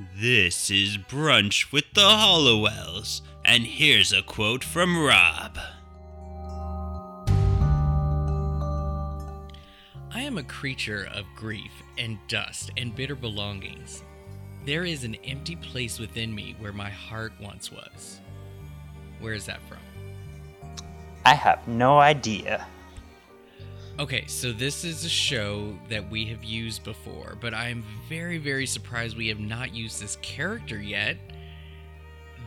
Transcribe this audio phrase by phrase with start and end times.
[0.00, 5.58] This is Brunch with the Halliwells, and here's a quote from Rob.
[10.10, 14.02] I am a creature of grief and dust and bitter belongings.
[14.64, 18.20] There is an empty place within me where my heart once was.
[19.20, 19.80] Where is that from?
[21.26, 22.66] I have no idea.
[24.00, 28.38] Okay, so this is a show that we have used before, but I am very,
[28.38, 31.18] very surprised we have not used this character yet.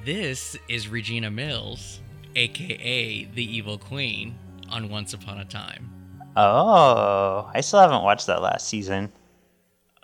[0.03, 2.01] This is Regina Mills,
[2.35, 4.33] aka the Evil Queen,
[4.67, 5.91] on Once Upon a Time.
[6.35, 9.11] Oh, I still haven't watched that last season.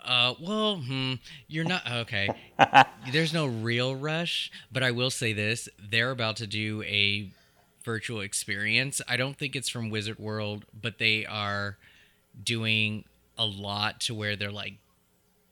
[0.04, 1.14] Uh, well, hmm,
[1.48, 2.28] you're not okay.
[3.12, 7.32] There's no real rush, but I will say this: they're about to do a
[7.84, 9.00] virtual experience.
[9.08, 11.78] I don't think it's from Wizard World, but they are
[12.42, 13.04] doing
[13.38, 14.74] a lot to where they're like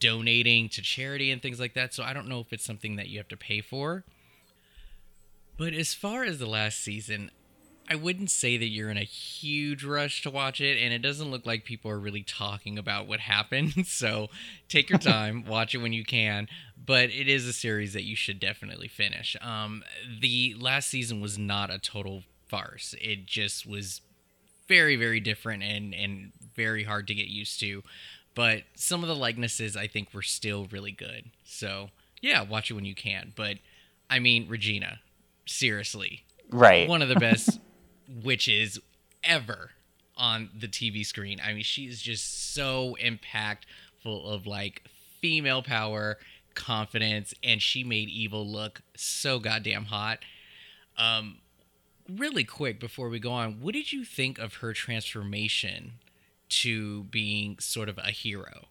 [0.00, 1.94] donating to charity and things like that.
[1.94, 4.04] So I don't know if it's something that you have to pay for.
[5.56, 7.32] But as far as the last season,
[7.90, 11.30] I wouldn't say that you're in a huge rush to watch it, and it doesn't
[11.30, 13.72] look like people are really talking about what happened.
[13.86, 14.28] So
[14.68, 16.48] take your time, watch it when you can.
[16.88, 19.36] But it is a series that you should definitely finish.
[19.42, 19.84] Um,
[20.20, 22.94] the last season was not a total farce.
[23.00, 24.00] It just was
[24.68, 27.82] very, very different and and very hard to get used to.
[28.34, 31.26] But some of the likenesses I think were still really good.
[31.44, 31.90] So
[32.22, 33.34] yeah, watch it when you can.
[33.36, 33.58] But
[34.08, 35.00] I mean, Regina,
[35.46, 36.88] seriously, Right.
[36.88, 37.60] one of the best
[38.24, 38.78] witches
[39.22, 39.72] ever
[40.16, 41.38] on the TV screen.
[41.44, 43.58] I mean, she is just so impactful
[44.06, 44.84] of like
[45.20, 46.16] female power,
[46.58, 50.18] confidence, and she made evil look so goddamn hot.
[50.98, 51.38] Um,
[52.08, 55.92] really quick before we go on, what did you think of her transformation
[56.48, 58.66] to being sort of a hero?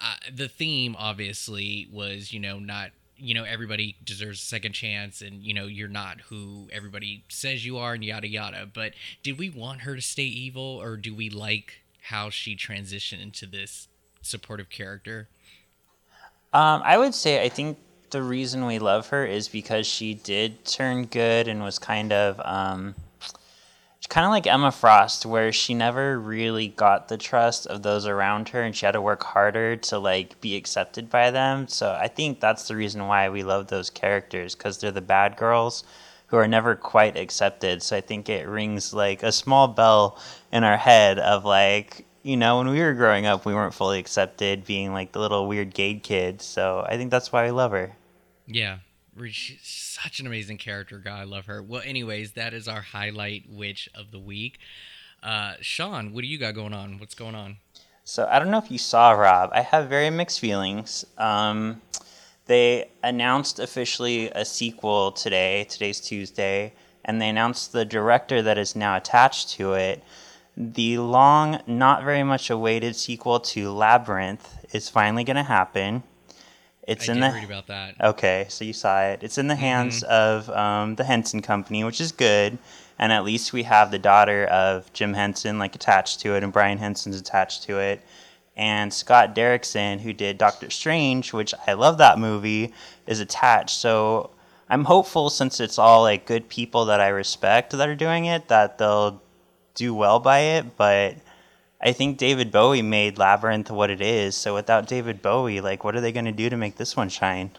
[0.00, 5.22] Uh, the theme obviously was, you know, not you know everybody deserves a second chance
[5.22, 9.38] and you know you're not who everybody says you are and yada yada but did
[9.38, 13.86] we want her to stay evil or do we like how she transitioned into this
[14.22, 15.28] supportive character
[16.52, 17.78] Um, I would say I think
[18.10, 22.40] the reason we love her is because she did turn good and was kind of
[22.44, 22.94] um,
[24.12, 28.50] kind of like Emma Frost, where she never really got the trust of those around
[28.50, 31.66] her, and she had to work harder to like be accepted by them.
[31.66, 35.38] So I think that's the reason why we love those characters because they're the bad
[35.38, 35.82] girls
[36.26, 37.82] who are never quite accepted.
[37.82, 40.18] So I think it rings like a small bell
[40.52, 43.98] in our head of like you know, when we were growing up, we weren't fully
[43.98, 46.44] accepted, being like the little weird gay kids.
[46.44, 47.96] So I think that's why I love her.
[48.46, 48.78] Yeah,
[49.28, 50.98] she's such an amazing character.
[50.98, 51.62] God, I love her.
[51.62, 54.58] Well, anyways, that is our highlight witch of the week.
[55.22, 56.98] Uh, Sean, what do you got going on?
[56.98, 57.58] What's going on?
[58.04, 59.50] So I don't know if you saw Rob.
[59.52, 61.04] I have very mixed feelings.
[61.18, 61.80] Um,
[62.46, 65.64] they announced officially a sequel today.
[65.70, 66.72] Today's Tuesday,
[67.04, 70.02] and they announced the director that is now attached to it.
[70.56, 76.02] The long, not very much awaited sequel to Labyrinth is finally going to happen.
[76.86, 77.94] It's I in the read about that.
[78.00, 79.22] Okay, so you saw it.
[79.22, 82.58] It's in the hands of um, the Henson Company, which is good.
[82.98, 86.52] And at least we have the daughter of Jim Henson like attached to it, and
[86.52, 88.02] Brian Henson's attached to it.
[88.56, 92.74] And Scott Derrickson, who did Doctor Strange, which I love that movie,
[93.06, 93.78] is attached.
[93.78, 94.30] So
[94.68, 98.48] I'm hopeful, since it's all like good people that I respect that are doing it,
[98.48, 99.22] that they'll
[99.74, 100.76] do well by it.
[100.76, 101.16] But
[101.80, 104.36] I think David Bowie made Labyrinth what it is.
[104.36, 107.08] So without David Bowie, like, what are they going to do to make this one
[107.08, 107.50] shine?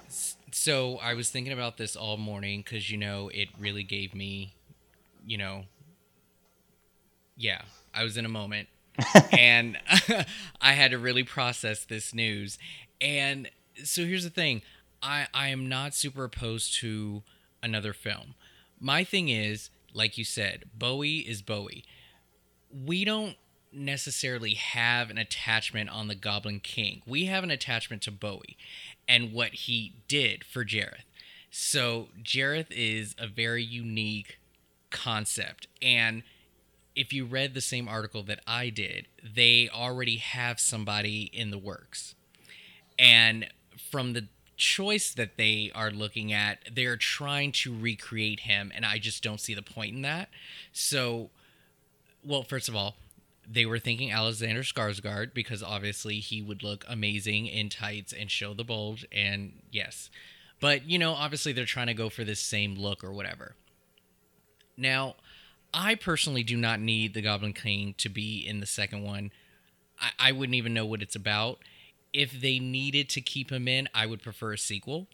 [0.51, 4.53] So I was thinking about this all morning because you know it really gave me,
[5.25, 5.65] you know,
[7.35, 7.63] yeah,
[7.93, 8.69] I was in a moment,
[9.31, 9.77] and
[10.61, 12.57] I had to really process this news.
[13.01, 13.49] And
[13.83, 14.61] so here's the thing:
[15.01, 17.23] I I am not super opposed to
[17.61, 18.35] another film.
[18.79, 21.83] My thing is, like you said, Bowie is Bowie.
[22.85, 23.35] We don't
[23.71, 27.01] necessarily have an attachment on the Goblin King.
[27.05, 28.57] We have an attachment to Bowie
[29.07, 31.05] and what he did for Jareth.
[31.49, 34.39] So Jareth is a very unique
[34.89, 36.23] concept and
[36.95, 41.57] if you read the same article that I did, they already have somebody in the
[41.57, 42.15] works.
[42.99, 43.47] And
[43.91, 44.27] from the
[44.57, 49.41] choice that they are looking at, they're trying to recreate him, and I just don't
[49.41, 50.29] see the point in that.
[50.71, 51.29] So,
[52.25, 52.95] well, first of all,
[53.49, 58.53] they were thinking Alexander Skarsgård because obviously he would look amazing in tights and show
[58.53, 60.09] the bulge, and yes.
[60.61, 63.55] But, you know, obviously they're trying to go for this same look or whatever.
[64.77, 65.15] Now,
[65.73, 69.31] I personally do not need the Goblin King to be in the second one.
[69.99, 71.59] I, I wouldn't even know what it's about.
[72.13, 75.07] if they needed to keep him in, I would prefer a sequel.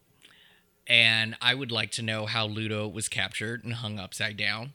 [0.85, 4.73] And I would like to know how Ludo was captured and hung upside down.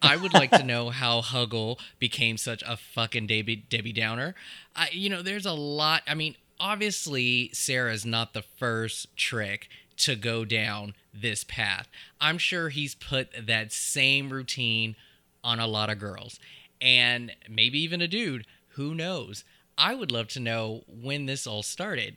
[0.00, 4.34] I would like to know how Hoggle became such a fucking Debbie, Debbie Downer.
[4.76, 6.02] I, you know, there's a lot.
[6.06, 9.68] I mean, obviously, Sarah's not the first trick
[9.98, 11.88] to go down this path.
[12.20, 14.94] I'm sure he's put that same routine
[15.42, 16.38] on a lot of girls
[16.80, 18.46] and maybe even a dude.
[18.70, 19.44] Who knows?
[19.76, 22.16] I would love to know when this all started.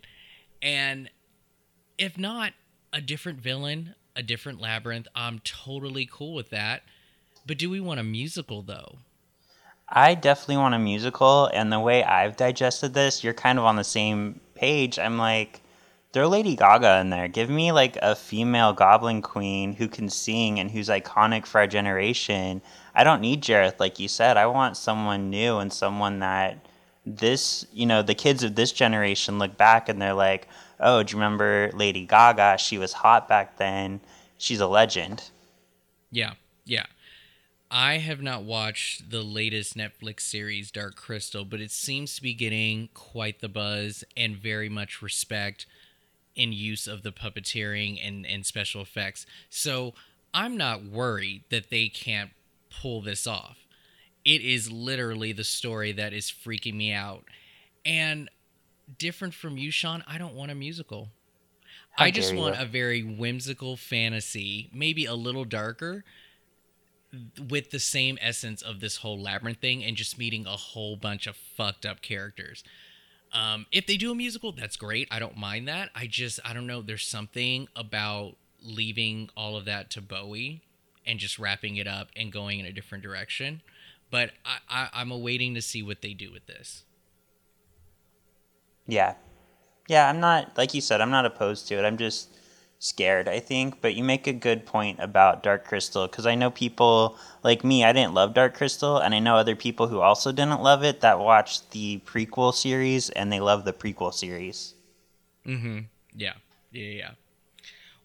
[0.61, 1.09] And
[1.97, 2.53] if not,
[2.93, 6.83] a different villain, a different labyrinth, I'm totally cool with that.
[7.45, 8.99] But do we want a musical though?
[9.93, 13.75] I definitely want a musical, and the way I've digested this, you're kind of on
[13.75, 14.97] the same page.
[14.97, 15.61] I'm like,
[16.13, 17.27] throw Lady Gaga in there.
[17.27, 21.67] Give me like a female Goblin Queen who can sing and who's iconic for our
[21.67, 22.61] generation.
[22.95, 24.37] I don't need Jareth, like you said.
[24.37, 26.65] I want someone new and someone that
[27.05, 30.47] this, you know, the kids of this generation look back and they're like,
[30.79, 32.57] oh, do you remember Lady Gaga?
[32.59, 33.99] She was hot back then.
[34.37, 35.29] She's a legend.
[36.11, 36.33] Yeah,
[36.65, 36.85] yeah.
[37.73, 42.33] I have not watched the latest Netflix series, Dark Crystal, but it seems to be
[42.33, 45.65] getting quite the buzz and very much respect
[46.35, 49.25] in use of the puppeteering and, and special effects.
[49.49, 49.93] So
[50.33, 52.31] I'm not worried that they can't
[52.69, 53.57] pull this off.
[54.25, 57.23] It is literally the story that is freaking me out.
[57.85, 58.29] And
[58.97, 61.07] different from you, Sean, I don't want a musical.
[61.91, 62.63] How I just want you.
[62.63, 66.03] a very whimsical fantasy, maybe a little darker,
[67.49, 71.27] with the same essence of this whole labyrinth thing and just meeting a whole bunch
[71.27, 72.63] of fucked up characters.
[73.33, 75.07] Um, if they do a musical, that's great.
[75.11, 75.89] I don't mind that.
[75.95, 76.81] I just, I don't know.
[76.81, 80.61] There's something about leaving all of that to Bowie
[81.05, 83.61] and just wrapping it up and going in a different direction.
[84.09, 86.83] But I, I, I'm awaiting to see what they do with this.
[88.85, 89.15] Yeah.
[89.87, 91.85] Yeah, I'm not, like you said, I'm not opposed to it.
[91.85, 92.29] I'm just
[92.81, 93.79] scared, I think.
[93.79, 97.85] But you make a good point about Dark Crystal because I know people like me,
[97.85, 100.99] I didn't love Dark Crystal, and I know other people who also didn't love it
[101.01, 104.73] that watched the prequel series and they love the prequel series.
[105.45, 105.79] Mm-hmm.
[106.13, 106.33] Yeah.
[106.71, 106.87] Yeah.
[106.87, 107.11] Yeah.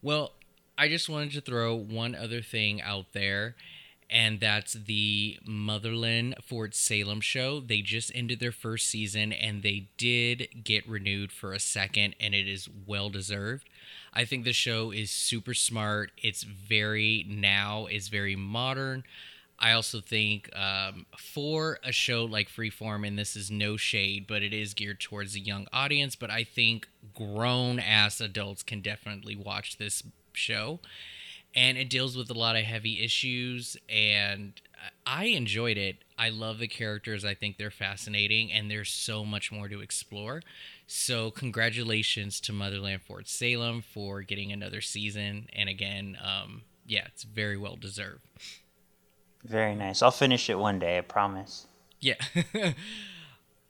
[0.03, 0.33] Well,
[0.79, 3.57] I just wanted to throw one other thing out there,
[4.11, 7.61] and that's the Motherland Fort Salem show.
[7.61, 12.35] They just ended their first season, and they did get renewed for a second, and
[12.35, 13.69] it is well deserved.
[14.13, 16.11] I think the show is super smart.
[16.23, 17.87] It's very now.
[17.91, 19.05] It's very modern.
[19.59, 24.43] I also think um, for a show like Freeform, and this is no shade, but
[24.43, 26.15] it is geared towards a young audience.
[26.15, 30.03] But I think grown ass adults can definitely watch this
[30.35, 30.81] show.
[31.55, 34.61] And it deals with a lot of heavy issues, and
[35.07, 35.97] I enjoyed it.
[36.19, 37.25] I love the characters.
[37.25, 40.43] I think they're fascinating, and there's so much more to explore.
[40.87, 45.49] So, congratulations to Motherland Fort Salem for getting another season.
[45.53, 48.23] And again, um, yeah, it's very well deserved.
[49.45, 50.03] Very nice.
[50.03, 51.67] I'll finish it one day, I promise.
[52.01, 52.15] Yeah.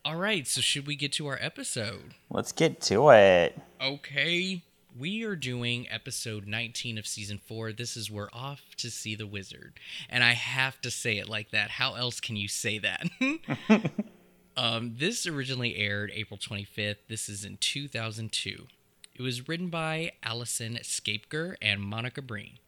[0.05, 0.47] All right.
[0.47, 2.15] So, should we get to our episode?
[2.31, 3.59] Let's get to it.
[3.81, 4.63] Okay.
[4.99, 7.73] We are doing episode 19 of season 4.
[7.73, 9.79] This is We're Off to See the Wizard.
[10.09, 11.73] And I have to say it like that.
[11.73, 13.05] How else can you say that?
[14.57, 16.97] um, this originally aired April 25th.
[17.09, 18.67] This is in 2002.
[19.15, 22.59] It was written by Allison Schapker and Monica Breen.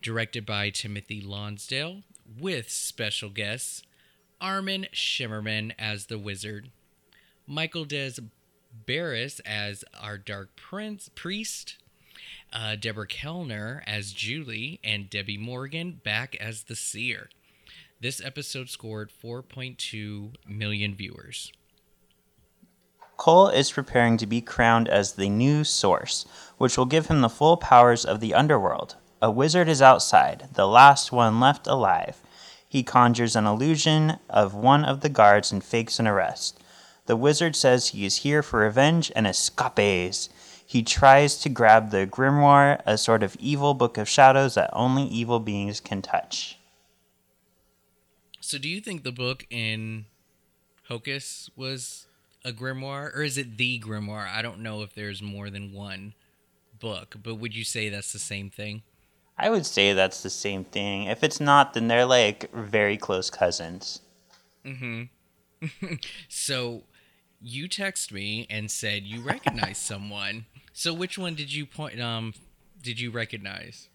[0.00, 2.02] Directed by Timothy Lonsdale,
[2.40, 3.82] with special guests
[4.40, 6.70] Armin Shimerman as the wizard,
[7.46, 8.12] Michael Des
[8.86, 11.76] Barres as our Dark Prince priest,
[12.52, 17.30] uh, Deborah Kellner as Julie, and Debbie Morgan back as the seer.
[18.00, 21.52] This episode scored 4.2 million viewers.
[23.16, 26.24] Cole is preparing to be crowned as the new source,
[26.56, 28.94] which will give him the full powers of the underworld.
[29.20, 32.22] A wizard is outside, the last one left alive.
[32.68, 36.60] He conjures an illusion of one of the guards and fakes an arrest.
[37.08, 40.28] The wizard says he is here for revenge and escapes.
[40.66, 45.04] He tries to grab the grimoire, a sort of evil book of shadows that only
[45.04, 46.58] evil beings can touch.
[48.40, 50.04] So, do you think the book in
[50.88, 52.08] Hocus was
[52.44, 54.28] a grimoire, or is it the grimoire?
[54.28, 56.12] I don't know if there's more than one
[56.78, 58.82] book, but would you say that's the same thing?
[59.38, 61.04] I would say that's the same thing.
[61.04, 64.02] If it's not, then they're like very close cousins.
[64.66, 65.94] Mm-hmm.
[66.28, 66.82] so,
[67.40, 70.46] you text me and said you recognize someone.
[70.72, 72.00] So, which one did you point?
[72.00, 72.34] Um,
[72.82, 73.88] did you recognize?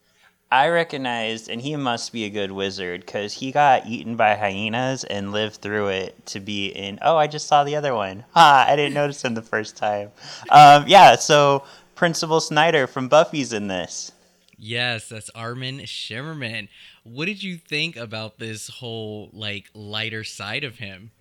[0.51, 5.03] I recognized, and he must be a good wizard because he got eaten by hyenas
[5.03, 6.99] and lived through it to be in.
[7.01, 8.23] Oh, I just saw the other one.
[8.33, 8.65] Ha!
[8.67, 10.11] I didn't notice him the first time.
[10.51, 11.63] Um, yeah, so
[11.95, 14.11] Principal Snyder from Buffy's in this.
[14.59, 16.69] Yes, that's Armin Shimerman.
[17.03, 21.11] What did you think about this whole like lighter side of him?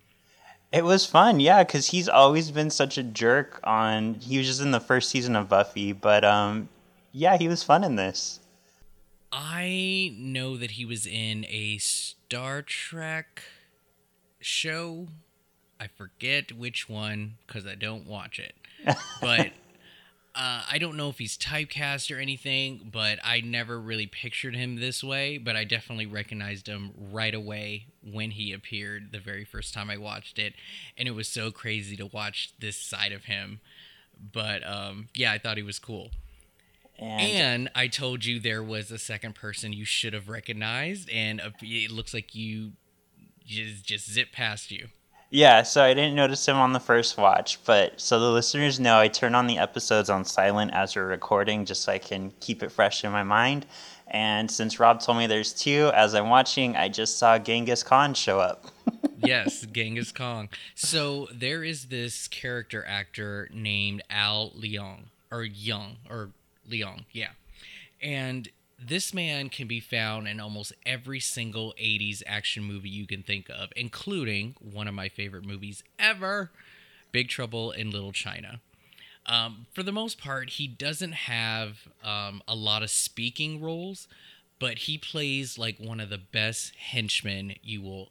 [0.72, 4.14] It was fun, yeah, because he's always been such a jerk on.
[4.14, 6.68] He was just in the first season of Buffy, but um,
[7.12, 8.40] yeah, he was fun in this.
[9.30, 13.42] I know that he was in a Star Trek
[14.40, 15.08] show.
[15.78, 18.54] I forget which one because I don't watch it.
[19.20, 19.52] But
[20.34, 24.76] uh, I don't know if he's typecast or anything, but I never really pictured him
[24.76, 25.36] this way.
[25.36, 29.98] But I definitely recognized him right away when he appeared the very first time I
[29.98, 30.54] watched it.
[30.96, 33.60] And it was so crazy to watch this side of him.
[34.32, 36.10] But um, yeah, I thought he was cool.
[36.98, 41.40] And, And I told you there was a second person you should have recognized, and
[41.60, 42.72] it looks like you
[43.44, 44.88] just just zip past you.
[45.32, 48.98] Yeah, so I didn't notice him on the first watch, but so the listeners know,
[48.98, 52.62] I turn on the episodes on silent as we're recording just so I can keep
[52.62, 53.64] it fresh in my mind.
[54.08, 58.12] And since Rob told me there's two, as I'm watching, I just saw Genghis Khan
[58.12, 58.66] show up.
[59.24, 60.50] yes, Genghis Khan.
[60.74, 66.28] So there is this character actor named Al Leong or Young or
[66.70, 67.30] Leong, yeah.
[68.02, 68.50] And
[68.88, 73.48] this man can be found in almost every single 80s action movie you can think
[73.48, 76.50] of, including one of my favorite movies ever,
[77.12, 78.60] Big Trouble in Little China.
[79.26, 84.08] Um, for the most part, he doesn't have um, a lot of speaking roles,
[84.58, 88.10] but he plays like one of the best henchmen you will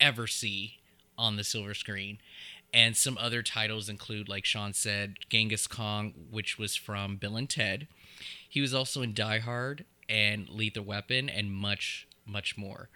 [0.00, 0.78] ever see
[1.18, 2.18] on the silver screen.
[2.74, 7.48] And some other titles include, like Sean said, Genghis Khan, which was from Bill and
[7.48, 7.86] Ted.
[8.48, 12.90] He was also in Die Hard and Lethal Weapon and much, much more.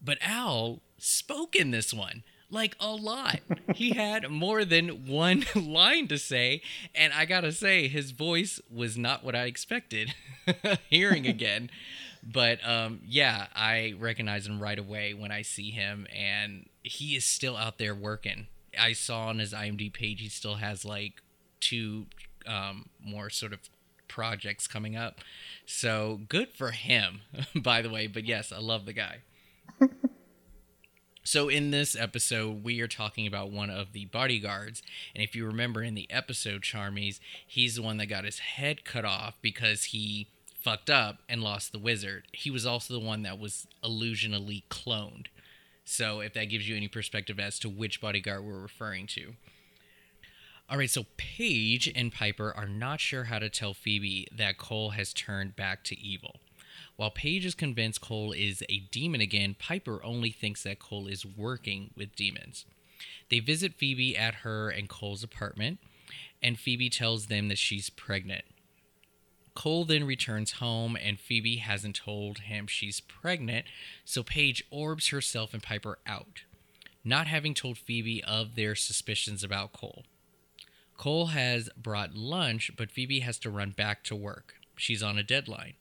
[0.00, 3.40] But Al spoke in this one like a lot.
[3.74, 6.62] he had more than one line to say,
[6.94, 10.14] and I gotta say, his voice was not what I expected
[10.90, 11.70] hearing again.
[12.22, 17.24] But um, yeah, I recognize him right away when I see him, and he is
[17.24, 18.46] still out there working.
[18.78, 21.14] I saw on his IMDb page he still has like
[21.58, 22.06] two
[22.46, 23.60] um, more sort of
[24.12, 25.20] projects coming up.
[25.64, 27.22] So good for him,
[27.54, 28.06] by the way.
[28.06, 29.22] But yes, I love the guy.
[31.24, 34.82] So in this episode, we are talking about one of the bodyguards,
[35.14, 38.84] and if you remember in the episode, Charmies, he's the one that got his head
[38.84, 40.26] cut off because he
[40.60, 42.24] fucked up and lost the wizard.
[42.32, 45.26] He was also the one that was illusionally cloned.
[45.84, 49.34] So if that gives you any perspective as to which bodyguard we're referring to.
[50.72, 54.90] All right, so Paige and Piper are not sure how to tell Phoebe that Cole
[54.90, 56.36] has turned back to evil.
[56.96, 61.26] While Paige is convinced Cole is a demon again, Piper only thinks that Cole is
[61.26, 62.64] working with demons.
[63.28, 65.78] They visit Phoebe at her and Cole's apartment,
[66.42, 68.46] and Phoebe tells them that she's pregnant.
[69.52, 73.66] Cole then returns home, and Phoebe hasn't told him she's pregnant,
[74.06, 76.44] so Paige orbs herself and Piper out,
[77.04, 80.04] not having told Phoebe of their suspicions about Cole.
[81.02, 84.54] Cole has brought lunch, but Phoebe has to run back to work.
[84.76, 85.72] She's on a deadline.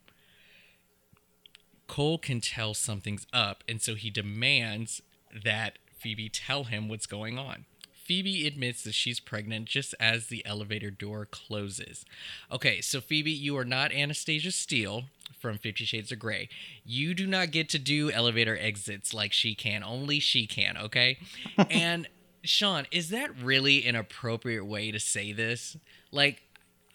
[1.85, 7.37] Cole can tell something's up, and so he demands that Phoebe tell him what's going
[7.37, 7.65] on.
[7.93, 12.03] Phoebe admits that she's pregnant just as the elevator door closes.
[12.51, 15.03] Okay, so Phoebe, you are not Anastasia Steele
[15.39, 16.49] from Fifty Shades of Grey.
[16.83, 19.83] You do not get to do elevator exits like she can.
[19.83, 21.19] Only she can, okay?
[21.69, 22.07] and
[22.43, 25.77] Sean, is that really an appropriate way to say this?
[26.11, 26.41] Like,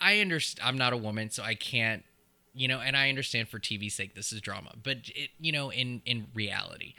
[0.00, 0.66] I understand.
[0.66, 2.04] I'm not a woman, so I can't,
[2.54, 2.80] you know.
[2.80, 4.72] And I understand for TV's sake, this is drama.
[4.82, 6.94] But it, you know, in in reality,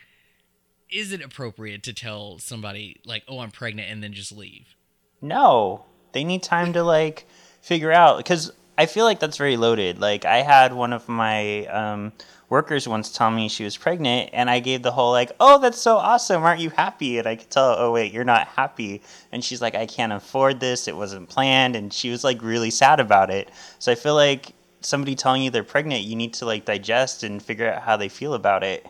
[0.89, 4.75] is it appropriate to tell somebody like, "Oh, I'm pregnant," and then just leave?
[5.22, 7.27] No, they need time to like
[7.62, 10.00] figure out because I feel like that's very loaded.
[10.00, 12.13] Like I had one of my um,
[12.50, 15.80] workers once tell me she was pregnant, and I gave the whole like, "Oh, that's
[15.82, 16.44] so awesome!
[16.44, 19.01] Aren't you happy?" And I could tell, "Oh wait, you're not happy."
[19.32, 20.88] And she's like, "I can't afford this.
[20.88, 23.50] It wasn't planned," and she was like really sad about it.
[23.80, 27.42] So I feel like somebody telling you they're pregnant, you need to like digest and
[27.42, 28.86] figure out how they feel about it.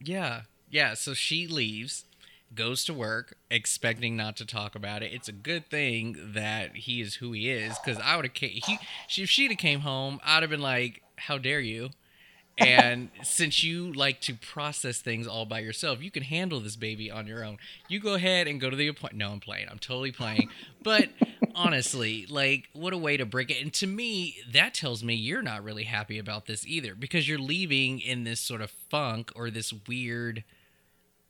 [0.00, 0.94] Yeah, yeah.
[0.94, 2.04] So she leaves,
[2.54, 5.12] goes to work, expecting not to talk about it.
[5.12, 8.78] It's a good thing that he is who he is, because I would have he
[9.06, 11.90] she, if she'd have came home, I'd have been like, "How dare you!"
[12.60, 17.10] And since you like to process things all by yourself, you can handle this baby
[17.10, 17.58] on your own.
[17.88, 19.18] You go ahead and go to the appointment.
[19.18, 19.66] No, I'm playing.
[19.70, 20.50] I'm totally playing.
[20.82, 21.08] But
[21.54, 23.62] Honestly, like what a way to break it.
[23.62, 27.38] And to me, that tells me you're not really happy about this either because you're
[27.38, 30.44] leaving in this sort of funk or this weird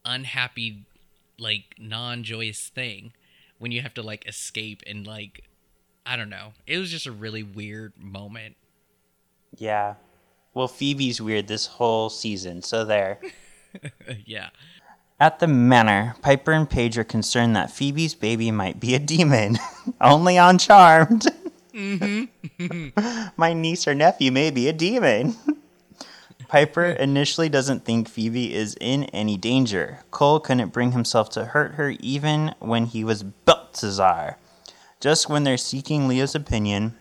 [0.04, 0.84] unhappy
[1.38, 3.12] like non-joyous thing
[3.58, 5.44] when you have to like escape and like
[6.04, 6.52] I don't know.
[6.66, 8.56] It was just a really weird moment.
[9.58, 9.94] Yeah.
[10.52, 13.21] Well, Phoebe's weird this whole season, so there.
[14.26, 14.50] yeah.
[15.21, 19.59] At the manor, Piper and Paige are concerned that Phoebe's baby might be a demon,
[20.00, 21.26] only on Charmed.
[21.75, 23.28] Mm-hmm.
[23.37, 25.37] My niece or nephew may be a demon.
[26.49, 30.00] Piper initially doesn't think Phoebe is in any danger.
[30.11, 34.35] Cole couldn't bring himself to hurt her even when he was Belthazor.
[34.99, 36.97] Just when they're seeking Leo's opinion,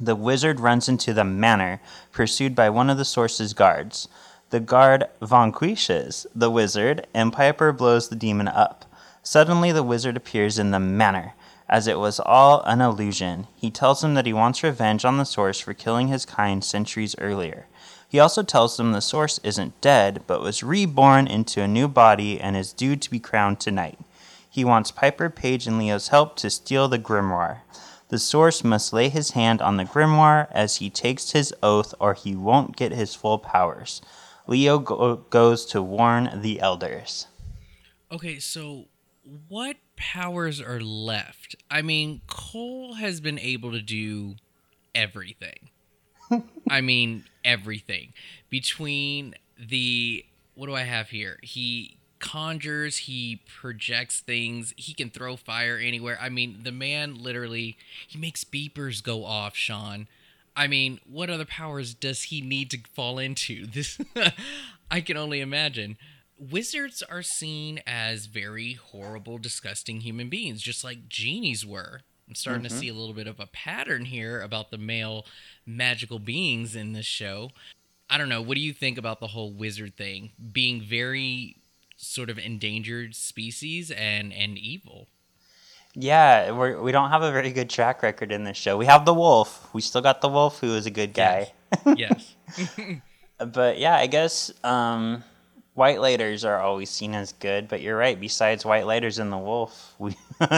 [0.00, 1.80] the wizard runs into the manor,
[2.12, 4.08] pursued by one of the source's guards.
[4.50, 8.84] The guard vanquishes the wizard, and Piper blows the demon up.
[9.22, 11.34] Suddenly, the wizard appears in the manor,
[11.68, 13.46] as it was all an illusion.
[13.54, 17.14] He tells him that he wants revenge on the source for killing his kind centuries
[17.18, 17.66] earlier.
[18.08, 22.40] He also tells them the source isn't dead, but was reborn into a new body
[22.40, 24.00] and is due to be crowned tonight.
[24.50, 27.58] He wants Piper, Paige, and Leo's help to steal the grimoire.
[28.10, 32.14] The source must lay his hand on the grimoire as he takes his oath, or
[32.14, 34.02] he won't get his full powers.
[34.48, 37.28] Leo go- goes to warn the elders.
[38.10, 38.86] Okay, so
[39.48, 41.54] what powers are left?
[41.70, 44.34] I mean, Cole has been able to do
[44.92, 45.70] everything.
[46.68, 48.12] I mean, everything.
[48.48, 50.24] Between the.
[50.56, 51.38] What do I have here?
[51.42, 56.18] He conjures, he projects things, he can throw fire anywhere.
[56.20, 57.76] I mean, the man literally.
[58.06, 60.06] He makes beepers go off, Sean.
[60.56, 63.66] I mean, what other powers does he need to fall into?
[63.72, 63.98] This.
[64.90, 65.96] I can only imagine.
[66.36, 72.00] Wizards are seen as very horrible, disgusting human beings, just like genies were.
[72.28, 72.74] I'm starting mm-hmm.
[72.74, 75.26] to see a little bit of a pattern here about the male
[75.66, 77.50] magical beings in this show.
[78.08, 78.42] I don't know.
[78.42, 81.56] What do you think about the whole wizard thing being very
[82.00, 85.08] sort of endangered species and and evil?
[85.94, 88.76] Yeah, we're, we don't have a very good track record in this show.
[88.76, 89.68] We have the wolf.
[89.74, 91.52] We still got the wolf, who is a good guy.
[91.96, 92.36] Yes.
[92.56, 93.00] yes.
[93.52, 95.24] but yeah, I guess um,
[95.74, 97.66] white lighters are always seen as good.
[97.66, 98.20] But you're right.
[98.20, 100.16] Besides white lighters and the wolf, we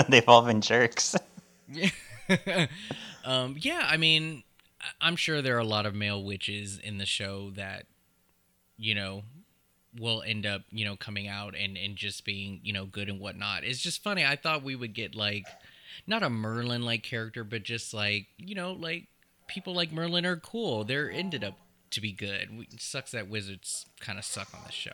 [0.09, 1.17] they've all been jerks.
[1.69, 1.91] Yeah.
[3.25, 3.87] um, yeah.
[3.89, 4.43] I mean,
[5.01, 7.87] I'm sure there are a lot of male witches in the show that,
[8.77, 9.23] you know,
[9.99, 13.21] will end up, you know, coming out and, and just being, you know, good and
[13.21, 13.65] whatnot.
[13.65, 14.25] It's just funny.
[14.25, 15.47] I thought we would get like,
[16.07, 19.09] not a Merlin like character, but just like, you know, like
[19.49, 20.85] people like Merlin are cool.
[20.85, 21.59] They're ended up
[21.91, 22.49] to be good.
[22.73, 24.93] It sucks that wizards kind of suck on this show.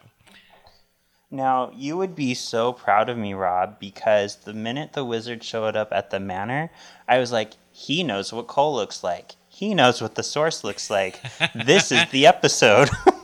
[1.31, 5.77] Now, you would be so proud of me, Rob, because the minute the wizard showed
[5.77, 6.71] up at the manor,
[7.07, 9.33] I was like, he knows what Cole looks like.
[9.49, 11.21] He knows what the source looks like.
[11.55, 12.89] this is the episode.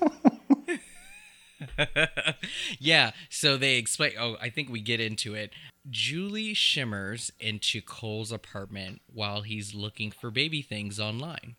[2.78, 4.12] yeah, so they explain.
[4.18, 5.52] Oh, I think we get into it.
[5.90, 11.56] Julie shimmers into Cole's apartment while he's looking for baby things online.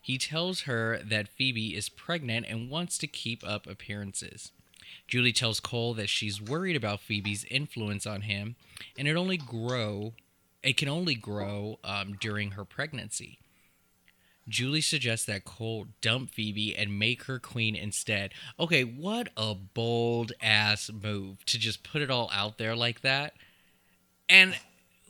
[0.00, 4.52] He tells her that Phoebe is pregnant and wants to keep up appearances.
[5.06, 8.56] Julie tells Cole that she's worried about Phoebe's influence on him,
[8.96, 10.14] and it only grow.
[10.62, 13.38] It can only grow um, during her pregnancy.
[14.48, 18.32] Julie suggests that Cole dump Phoebe and make her queen instead.
[18.58, 23.34] Okay, what a bold ass move to just put it all out there like that.
[24.28, 24.54] And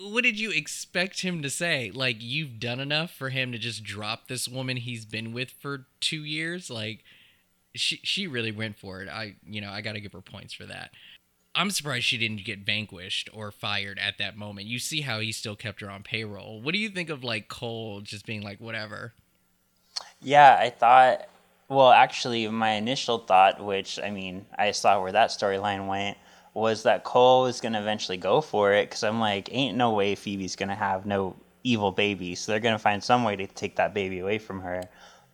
[0.01, 1.91] what did you expect him to say?
[1.93, 5.87] Like, you've done enough for him to just drop this woman he's been with for
[6.01, 6.71] two years?
[6.71, 7.05] Like,
[7.75, 9.09] she she really went for it.
[9.09, 10.91] I you know I got to give her points for that.
[11.55, 14.67] I'm surprised she didn't get vanquished or fired at that moment.
[14.69, 16.61] You see how he still kept her on payroll.
[16.61, 19.15] What do you think of like Cole just being like whatever?
[20.23, 21.29] Yeah, I thought.
[21.69, 26.17] Well, actually, my initial thought, which I mean, I saw where that storyline went,
[26.55, 30.15] was that Cole was gonna eventually go for it because I'm like, ain't no way
[30.15, 33.95] Phoebe's gonna have no evil baby, so they're gonna find some way to take that
[33.95, 34.83] baby away from her.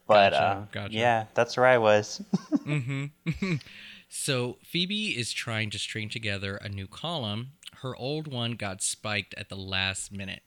[0.06, 0.94] But gotcha, uh, gotcha.
[0.94, 2.20] yeah, that's where I was.
[2.52, 3.54] mm-hmm.
[4.08, 7.52] so Phoebe is trying to string together a new column.
[7.82, 10.42] Her old one got spiked at the last minute.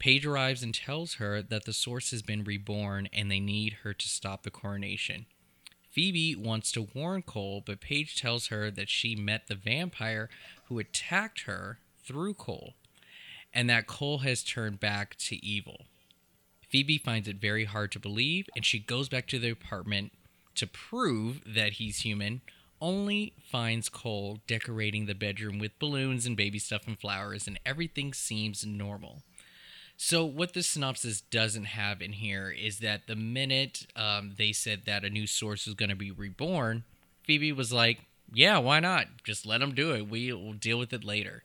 [0.00, 3.92] Paige arrives and tells her that the source has been reborn and they need her
[3.92, 5.26] to stop the coronation.
[5.90, 10.30] Phoebe wants to warn Cole, but Paige tells her that she met the vampire
[10.64, 12.74] who attacked her through Cole,
[13.52, 15.84] and that Cole has turned back to evil.
[16.68, 20.12] Phoebe finds it very hard to believe, and she goes back to the apartment
[20.54, 22.40] to prove that he's human,
[22.80, 28.14] only finds Cole decorating the bedroom with balloons and baby stuff and flowers, and everything
[28.14, 29.24] seems normal.
[30.02, 34.86] So, what the synopsis doesn't have in here is that the minute um, they said
[34.86, 36.84] that a new source was going to be reborn,
[37.24, 38.00] Phoebe was like,
[38.32, 39.08] Yeah, why not?
[39.24, 40.08] Just let them do it.
[40.08, 41.42] We will deal with it later.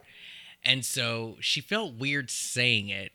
[0.64, 3.12] And so she felt weird saying it,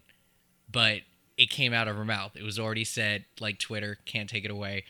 [0.70, 1.00] but
[1.38, 2.33] it came out of her mouth.
[2.37, 4.85] It was already said, like Twitter, can't take it away.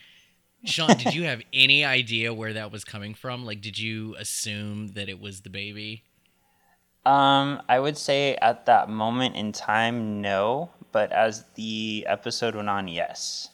[0.65, 3.45] Sean, did you have any idea where that was coming from?
[3.45, 6.03] Like, did you assume that it was the baby?
[7.05, 10.71] Um, I would say at that moment in time, no.
[10.91, 13.49] But as the episode went on, yes.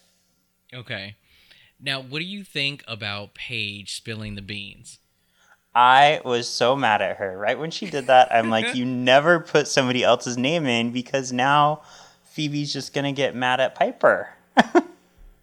[0.74, 1.16] Okay.
[1.80, 4.98] Now, what do you think about Paige spilling the beans?
[5.74, 7.38] I was so mad at her.
[7.38, 11.32] Right when she did that, I'm like, you never put somebody else's name in because
[11.32, 11.82] now
[12.24, 14.30] Phoebe's just gonna get mad at Piper.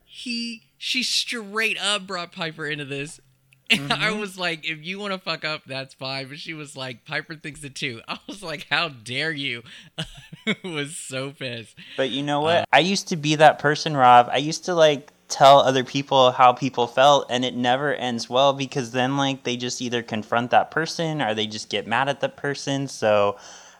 [0.03, 3.21] he she straight up brought Piper into this.
[3.69, 4.03] And mm-hmm.
[4.03, 6.27] I was like, if you want to fuck up, that's fine.
[6.27, 8.01] But she was like, Piper thinks it too.
[8.07, 9.63] I was like, how dare you?
[10.63, 11.75] was so pissed.
[11.97, 12.59] But you know what?
[12.59, 14.29] Um, I used to be that person, Rob.
[14.31, 18.53] I used to like tell other people how people felt and it never ends well
[18.53, 22.19] because then like they just either confront that person or they just get mad at
[22.19, 23.35] the person so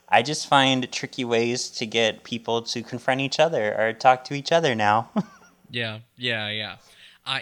[0.09, 4.33] i just find tricky ways to get people to confront each other or talk to
[4.33, 5.07] each other now
[5.69, 6.77] yeah yeah yeah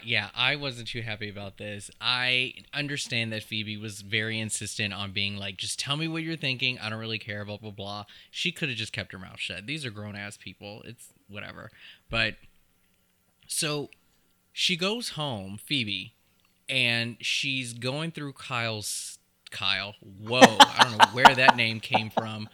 [0.03, 1.91] yeah, I wasn't too happy about this.
[1.99, 6.37] I understand that Phoebe was very insistent on being like, just tell me what you're
[6.37, 6.79] thinking.
[6.79, 8.05] I don't really care, blah, blah, blah.
[8.31, 9.67] She could have just kept her mouth shut.
[9.67, 10.81] These are grown ass people.
[10.85, 11.69] It's whatever.
[12.09, 12.35] But
[13.47, 13.89] so
[14.53, 16.13] she goes home, Phoebe,
[16.69, 19.19] and she's going through Kyle's
[19.51, 19.95] Kyle.
[20.01, 22.47] Whoa, I don't know where that name came from.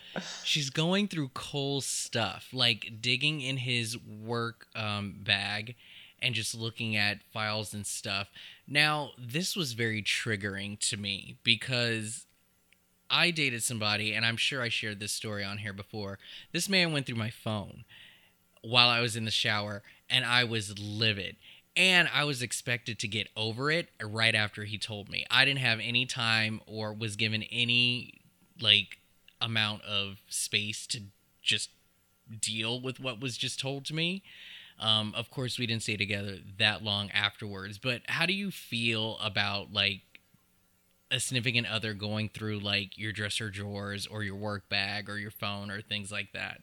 [0.43, 5.75] She's going through Cole's stuff, like digging in his work um, bag
[6.21, 8.29] and just looking at files and stuff.
[8.67, 12.25] Now, this was very triggering to me because
[13.09, 16.19] I dated somebody, and I'm sure I shared this story on here before.
[16.51, 17.83] This man went through my phone
[18.61, 21.37] while I was in the shower, and I was livid.
[21.75, 25.25] And I was expected to get over it right after he told me.
[25.31, 28.21] I didn't have any time or was given any
[28.59, 28.97] like
[29.39, 31.03] amount of space to
[31.41, 31.69] just
[32.41, 34.23] deal with what was just told to me.
[34.79, 37.77] Um, of course, we didn't stay together that long afterwards.
[37.77, 40.01] But how do you feel about like
[41.11, 45.31] a significant other going through like your dresser drawers or your work bag or your
[45.31, 46.61] phone or things like that?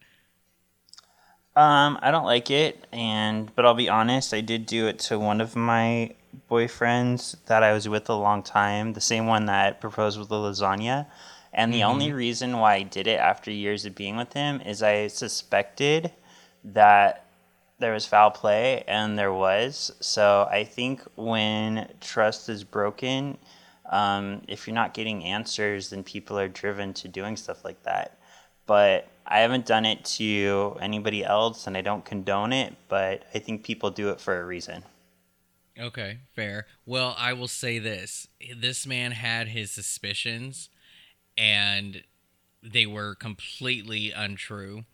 [1.57, 5.18] Um, I don't like it, and but I'll be honest, I did do it to
[5.18, 6.14] one of my
[6.50, 10.37] boyfriends that I was with a long time, the same one that proposed with the
[10.37, 11.07] lasagna.
[11.55, 11.90] And the mm-hmm.
[11.90, 16.12] only reason why I did it after years of being with him is I suspected
[16.62, 17.26] that
[17.79, 19.93] there was foul play, and there was.
[20.01, 23.39] So I think when trust is broken,
[23.91, 28.19] um, if you're not getting answers, then people are driven to doing stuff like that.
[28.67, 33.39] But I haven't done it to anybody else and I don't condone it, but I
[33.39, 34.85] think people do it for a reason.
[35.79, 36.67] Okay, fair.
[36.85, 40.71] Well, I will say this this man had his suspicions
[41.37, 42.03] and
[42.62, 44.85] they were completely untrue.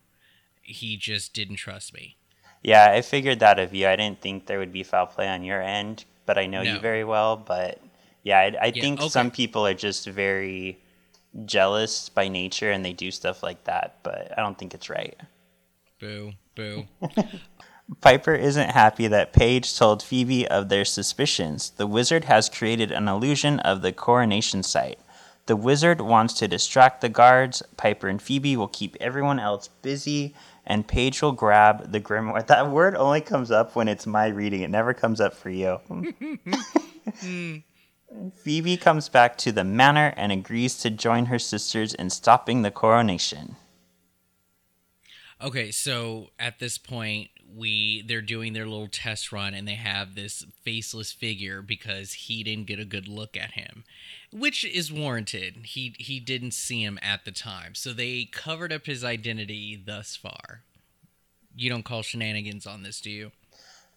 [0.60, 2.16] He just didn't trust me.
[2.62, 3.88] Yeah, I figured that of you.
[3.88, 6.74] I didn't think there would be foul play on your end, but I know no.
[6.74, 7.36] you very well.
[7.36, 7.80] But
[8.22, 9.08] yeah, I, I yeah, think okay.
[9.08, 10.78] some people are just very
[11.44, 15.18] jealous by nature and they do stuff like that, but I don't think it's right.
[15.98, 16.86] Boo, boo.
[18.00, 21.70] Piper isn't happy that Paige told Phoebe of their suspicions.
[21.70, 24.98] The wizard has created an illusion of the coronation site.
[25.46, 27.62] The wizard wants to distract the guards.
[27.76, 30.34] Piper and Phoebe will keep everyone else busy,
[30.66, 32.46] and Paige will grab the grimoire.
[32.46, 35.80] That word only comes up when it's my reading, it never comes up for you.
[38.34, 42.70] Phoebe comes back to the manor and agrees to join her sisters in stopping the
[42.70, 43.56] coronation.
[45.40, 50.14] Okay, so at this point, we they're doing their little test run and they have
[50.14, 53.84] this faceless figure because he didn't get a good look at him,
[54.32, 55.58] which is warranted.
[55.64, 60.16] He he didn't see him at the time, so they covered up his identity thus
[60.16, 60.62] far.
[61.54, 63.32] You don't call shenanigans on this, do you?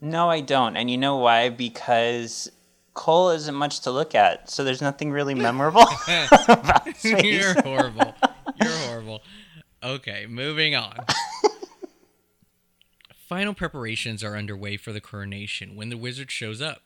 [0.02, 0.76] No, I don't.
[0.76, 1.50] And you know why?
[1.50, 2.52] Because
[2.94, 5.86] Cole isn't much to look at, so there's nothing really memorable
[6.48, 7.24] about space.
[7.24, 8.14] You're horrible.
[8.62, 9.22] You're horrible.
[9.84, 10.98] Okay, moving on.
[13.28, 16.82] Final preparations are underway for the coronation when the wizard shows up.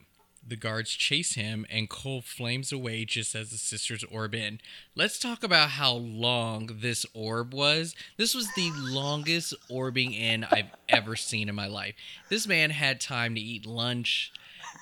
[0.48, 4.60] The guards chase him, and Cole flames away just as the sisters orb in.
[4.96, 7.96] Let's talk about how long this orb was.
[8.18, 11.96] This was the longest orbing in I've ever seen in my life.
[12.30, 14.32] This man had time to eat lunch,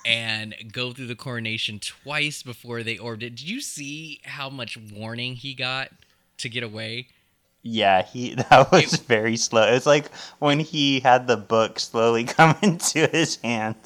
[0.06, 3.32] and go through the coronation twice before they orbed it.
[3.32, 5.90] Did you see how much warning he got
[6.38, 7.08] to get away?
[7.64, 9.64] Yeah, he that was very slow.
[9.64, 13.78] It's like when he had the book slowly come into his hands.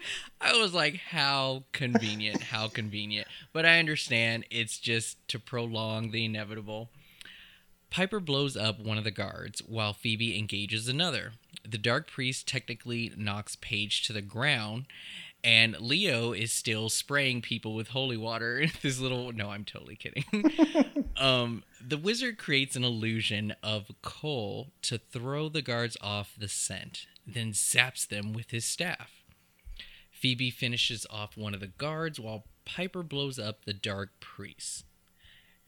[0.40, 3.28] I was like, how convenient, how convenient.
[3.52, 6.90] But I understand it's just to prolong the inevitable.
[7.90, 11.32] Piper blows up one of the guards while Phoebe engages another.
[11.68, 14.86] The Dark Priest technically knocks Paige to the ground,
[15.44, 18.64] and Leo is still spraying people with holy water.
[18.82, 20.24] this little no, I'm totally kidding.
[21.18, 27.06] um, the wizard creates an illusion of Cole to throw the guards off the scent,
[27.26, 29.21] then zaps them with his staff.
[30.22, 34.84] Phoebe finishes off one of the guards while Piper blows up the Dark Priest.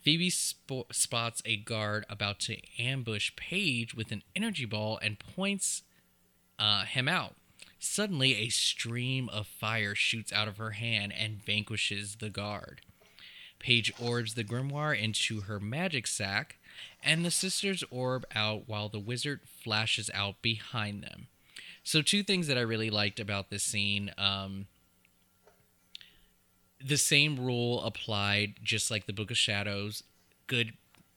[0.01, 5.83] Phoebe sp- spots a guard about to ambush Paige with an energy ball and points
[6.57, 7.35] uh, him out.
[7.81, 12.81] Suddenly, a stream of fire shoots out of her hand and vanquishes the guard.
[13.59, 16.59] Paige orbs the grimoire into her magic sack,
[17.03, 21.27] and the sisters orb out while the wizard flashes out behind them.
[21.85, 24.11] So, two things that I really liked about this scene.
[24.17, 24.67] Um,
[26.85, 30.03] the same rule applied just like the Book of Shadows.
[30.47, 30.73] Good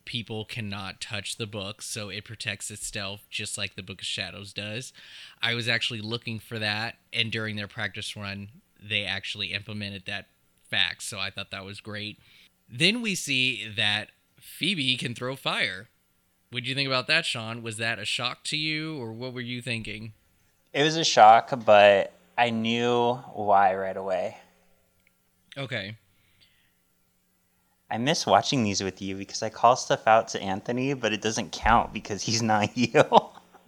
[0.05, 4.53] people cannot touch the book, so it protects itself just like the Book of Shadows
[4.53, 4.93] does.
[5.41, 8.49] I was actually looking for that, and during their practice run,
[8.81, 10.27] they actually implemented that
[10.69, 12.19] fact, so I thought that was great.
[12.69, 15.89] Then we see that Phoebe can throw fire.
[16.51, 17.61] What do you think about that, Sean?
[17.61, 20.13] Was that a shock to you, or what were you thinking?
[20.77, 24.37] It was a shock, but I knew why right away.
[25.57, 25.97] Okay.
[27.89, 31.21] I miss watching these with you because I call stuff out to Anthony, but it
[31.23, 33.03] doesn't count because he's not you.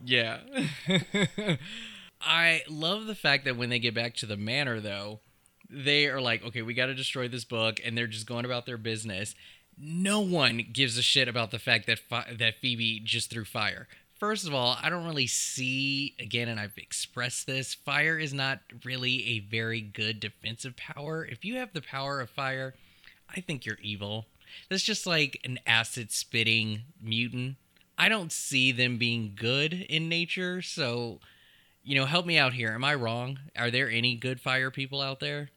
[0.05, 0.41] Yeah.
[2.21, 5.21] I love the fact that when they get back to the manor, though,
[5.67, 8.67] they are like, okay, we got to destroy this book, and they're just going about
[8.67, 9.33] their business.
[9.75, 13.87] No one gives a shit about the fact that fi- that Phoebe just threw fire.
[14.19, 17.73] First of all, I don't really see again, and I've expressed this.
[17.73, 21.25] Fire is not really a very good defensive power.
[21.25, 22.75] If you have the power of fire,
[23.33, 24.25] I think you're evil.
[24.69, 27.55] That's just like an acid spitting mutant.
[27.97, 31.19] I don't see them being good in nature, so
[31.81, 32.71] you know, help me out here.
[32.73, 33.39] Am I wrong?
[33.57, 35.49] Are there any good fire people out there?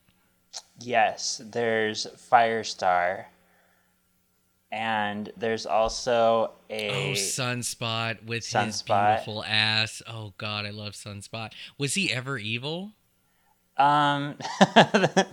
[0.80, 3.24] yes, there's Firestar.
[4.72, 10.00] And there's also a Oh, Sunspot with his beautiful ass.
[10.06, 11.52] Oh God, I love Sunspot.
[11.76, 12.92] Was he ever evil?
[13.76, 14.36] Um,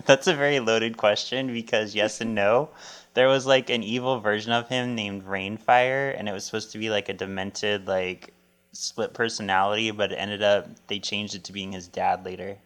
[0.04, 2.68] that's a very loaded question because yes and no.
[3.14, 6.78] There was like an evil version of him named Reignfire, and it was supposed to
[6.78, 8.34] be like a demented, like
[8.72, 12.58] split personality, but it ended up they changed it to being his dad later.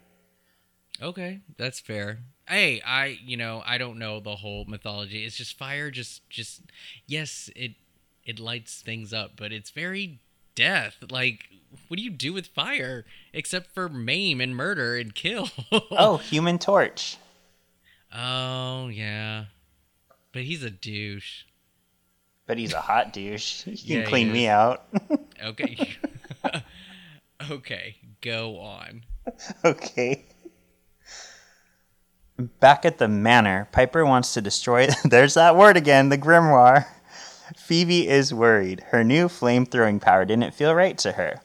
[1.01, 2.21] Okay, that's fair.
[2.49, 5.25] Hey, I you know I don't know the whole mythology.
[5.25, 5.91] It's just fire.
[5.91, 6.63] Just just
[7.07, 7.73] yes, it
[8.25, 10.21] it lights things up, but it's very
[10.55, 10.97] death.
[11.11, 11.49] Like,
[11.89, 15.49] what do you do with fire except for maim and murder and kill?
[15.91, 17.17] Oh, Human Torch.
[18.15, 19.47] oh yeah,
[20.33, 21.45] but he's a douche.
[22.47, 23.63] But he's a hot douche.
[23.65, 24.85] He can Yeah, clean me out.
[25.43, 25.79] Okay,
[27.51, 29.05] okay, go on.
[29.65, 30.25] okay.
[32.39, 34.89] Back at the manor, Piper wants to destroy.
[35.05, 36.87] There's that word again, the grimoire.
[37.57, 38.81] Phoebe is worried.
[38.89, 41.41] Her new flame throwing power didn't feel right to her.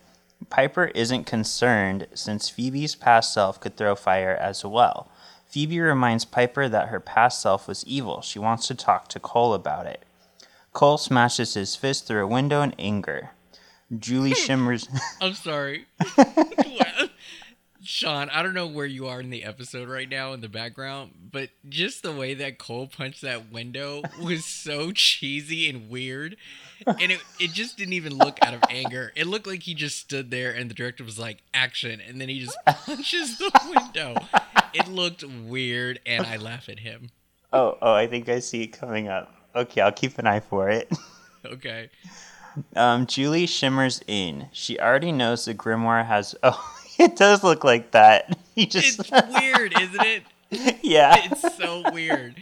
[0.49, 5.11] Piper isn't concerned since Phoebe's past self could throw fire as well.
[5.45, 8.21] Phoebe reminds Piper that her past self was evil.
[8.21, 10.03] She wants to talk to Cole about it.
[10.73, 13.31] Cole smashes his fist through a window in anger.
[13.97, 14.87] Julie shimmers.
[15.21, 15.85] I'm sorry.
[17.89, 21.11] Sean, I don't know where you are in the episode right now in the background,
[21.31, 26.37] but just the way that Cole punched that window was so cheesy and weird.
[26.85, 29.11] And it, it just didn't even look out of anger.
[29.15, 31.99] It looked like he just stood there and the director was like, action.
[31.99, 34.15] And then he just punches the window.
[34.71, 37.09] It looked weird and I laugh at him.
[37.51, 39.33] oh, oh, I think I see it coming up.
[39.55, 40.91] Okay, I'll keep an eye for it.
[41.45, 41.89] Okay.
[42.75, 44.49] Um, Julie shimmers in.
[44.51, 46.35] She already knows the grimoire has.
[46.43, 48.37] Oh, it does look like that.
[48.59, 48.99] He just.
[48.99, 50.23] It's weird, isn't it?
[50.83, 51.15] yeah.
[51.31, 52.35] It's so weird.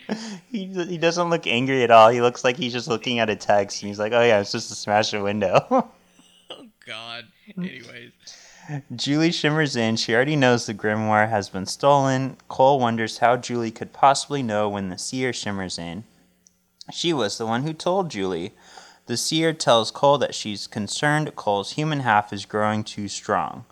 [0.50, 2.10] He, he doesn't look angry at all.
[2.10, 4.52] He looks like he's just looking at a text and he's like, oh yeah, it's
[4.52, 5.64] just to smash a window.
[5.70, 7.26] Oh, God.
[7.56, 8.14] Anyways.
[8.96, 9.96] Julie shimmers in.
[9.96, 12.38] She already knows the grimoire has been stolen.
[12.48, 16.04] Cole wonders how Julie could possibly know when the seer shimmers in.
[16.92, 18.54] She was the one who told Julie.
[19.06, 23.66] The seer tells Cole that she's concerned Cole's human half is growing too strong.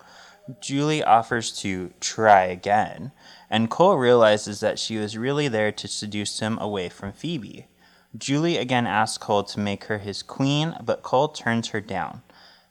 [0.60, 3.12] Julie offers to try again,
[3.50, 7.66] and Cole realizes that she was really there to seduce him away from Phoebe.
[8.16, 12.22] Julie again asks Cole to make her his queen, but Cole turns her down.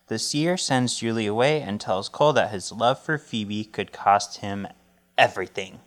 [0.08, 4.38] The seer sends Julie away and tells Cole that his love for Phoebe could cost
[4.38, 4.68] him
[5.18, 5.80] everything.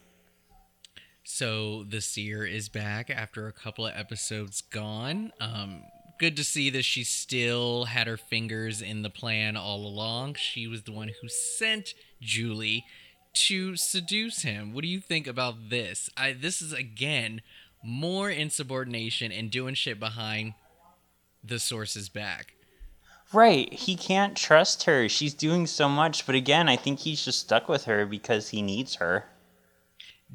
[1.24, 5.32] So the seer is back after a couple of episodes gone.
[5.40, 5.82] Um,
[6.18, 10.34] good to see that she still had her fingers in the plan all along.
[10.34, 12.84] She was the one who sent Julie
[13.34, 14.72] to seduce him.
[14.72, 16.10] What do you think about this?
[16.16, 17.40] I this is again
[17.84, 20.54] more insubordination and doing shit behind
[21.44, 22.54] the source's back.
[23.32, 23.72] Right.
[23.72, 25.08] He can't trust her.
[25.08, 28.62] She's doing so much, but again, I think he's just stuck with her because he
[28.62, 29.26] needs her.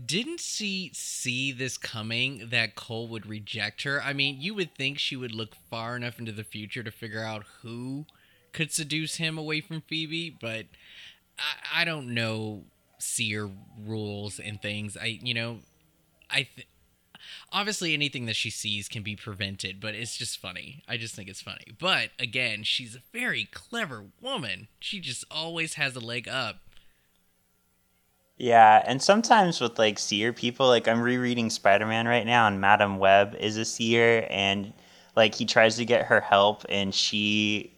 [0.06, 4.02] Didn't she see this coming that Cole would reject her?
[4.02, 7.24] I mean, you would think she would look far enough into the future to figure
[7.24, 8.06] out who
[8.54, 10.66] could seduce him away from Phoebe, but
[11.38, 12.64] I, I don't know
[12.98, 13.50] seer
[13.86, 14.98] rules and things.
[14.98, 15.60] I, you know,
[16.30, 16.68] I th-
[17.52, 20.84] obviously anything that she sees can be prevented, but it's just funny.
[20.88, 21.66] I just think it's funny.
[21.78, 24.68] But again, she's a very clever woman.
[24.80, 26.58] She just always has a leg up.
[28.44, 32.60] Yeah, and sometimes with like seer people, like I'm rereading Spider Man right now, and
[32.60, 34.74] Madam Web is a seer, and
[35.16, 37.72] like he tries to get her help, and she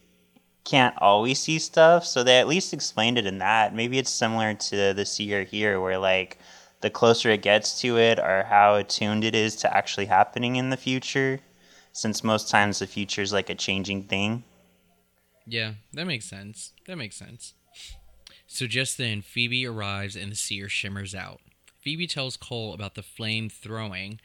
[0.63, 2.03] can't always see stuff.
[2.03, 3.75] So they at least explained it in that.
[3.75, 6.39] Maybe it's similar to the seer here, where like
[6.81, 10.71] the closer it gets to it, or how attuned it is to actually happening in
[10.71, 11.41] the future,
[11.93, 14.43] since most times the future is like a changing thing.
[15.45, 16.73] Yeah, that makes sense.
[16.87, 17.53] That makes sense.
[18.55, 21.41] So just then, Phoebe arrives and the seer shimmers out.
[21.81, 24.21] Phoebe tells Cole about the flame throwing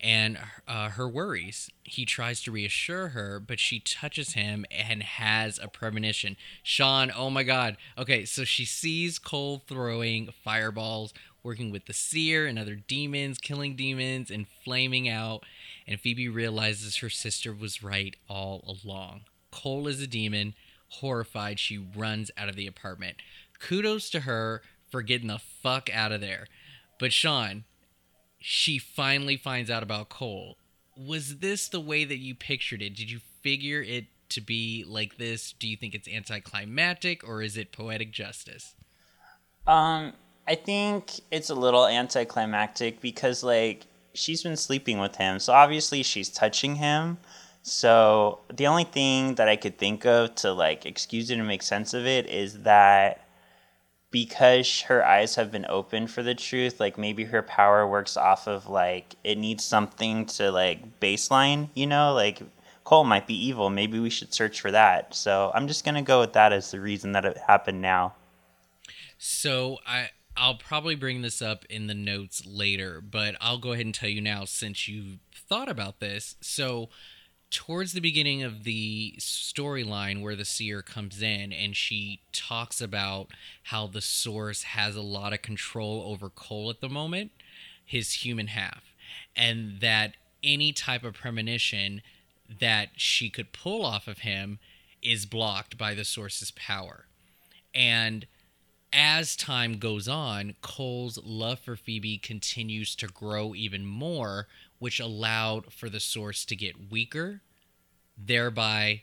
[0.00, 0.36] and
[0.66, 1.70] uh, her worries.
[1.84, 6.36] He tries to reassure her, but she touches him and has a premonition.
[6.64, 7.76] Shawn, oh my god.
[7.96, 11.14] Okay, so she sees Cole throwing fireballs,
[11.44, 15.44] working with the seer and other demons, killing demons, and flaming out.
[15.86, 19.20] And Phoebe realizes her sister was right all along.
[19.52, 20.54] Cole is a demon.
[20.90, 23.18] Horrified, she runs out of the apartment
[23.58, 26.46] kudos to her for getting the fuck out of there.
[26.98, 27.64] But Shawn,
[28.38, 30.56] she finally finds out about Cole.
[30.96, 32.94] Was this the way that you pictured it?
[32.94, 35.52] Did you figure it to be like this?
[35.52, 38.74] Do you think it's anticlimactic or is it poetic justice?
[39.66, 40.12] Um,
[40.46, 46.02] I think it's a little anticlimactic because like she's been sleeping with him, so obviously
[46.02, 47.18] she's touching him.
[47.62, 51.62] So the only thing that I could think of to like excuse it and make
[51.62, 53.27] sense of it is that
[54.10, 58.46] because her eyes have been open for the truth like maybe her power works off
[58.48, 62.14] of like it needs something to like baseline you know?
[62.14, 62.40] Like
[62.84, 63.68] cole might be evil.
[63.68, 65.14] Maybe we should search for that.
[65.14, 68.14] So i'm just gonna go with that as the reason that it happened now.
[69.18, 73.84] So i i'll probably bring this up in the notes later but i'll go ahead
[73.84, 75.18] and tell you now since you've
[75.48, 76.36] thought about this.
[76.40, 76.88] So
[77.50, 83.28] towards the beginning of the storyline where the seer comes in and she talks about
[83.64, 87.30] how the source has a lot of control over Cole at the moment,
[87.84, 88.94] his human half,
[89.34, 92.02] and that any type of premonition
[92.60, 94.58] that she could pull off of him
[95.02, 97.06] is blocked by the source's power.
[97.74, 98.26] And
[98.92, 105.72] as time goes on, Cole's love for Phoebe continues to grow even more, which allowed
[105.72, 107.42] for the source to get weaker,
[108.16, 109.02] thereby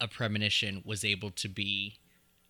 [0.00, 1.98] a premonition was able to be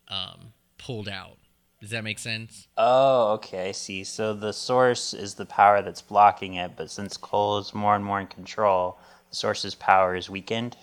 [0.09, 1.38] um, pulled out.
[1.80, 2.68] Does that make sense?
[2.76, 4.04] Oh, okay, I see.
[4.04, 8.04] So the source is the power that's blocking it, but since Cole is more and
[8.04, 8.98] more in control,
[9.30, 10.76] the source's power is weakened?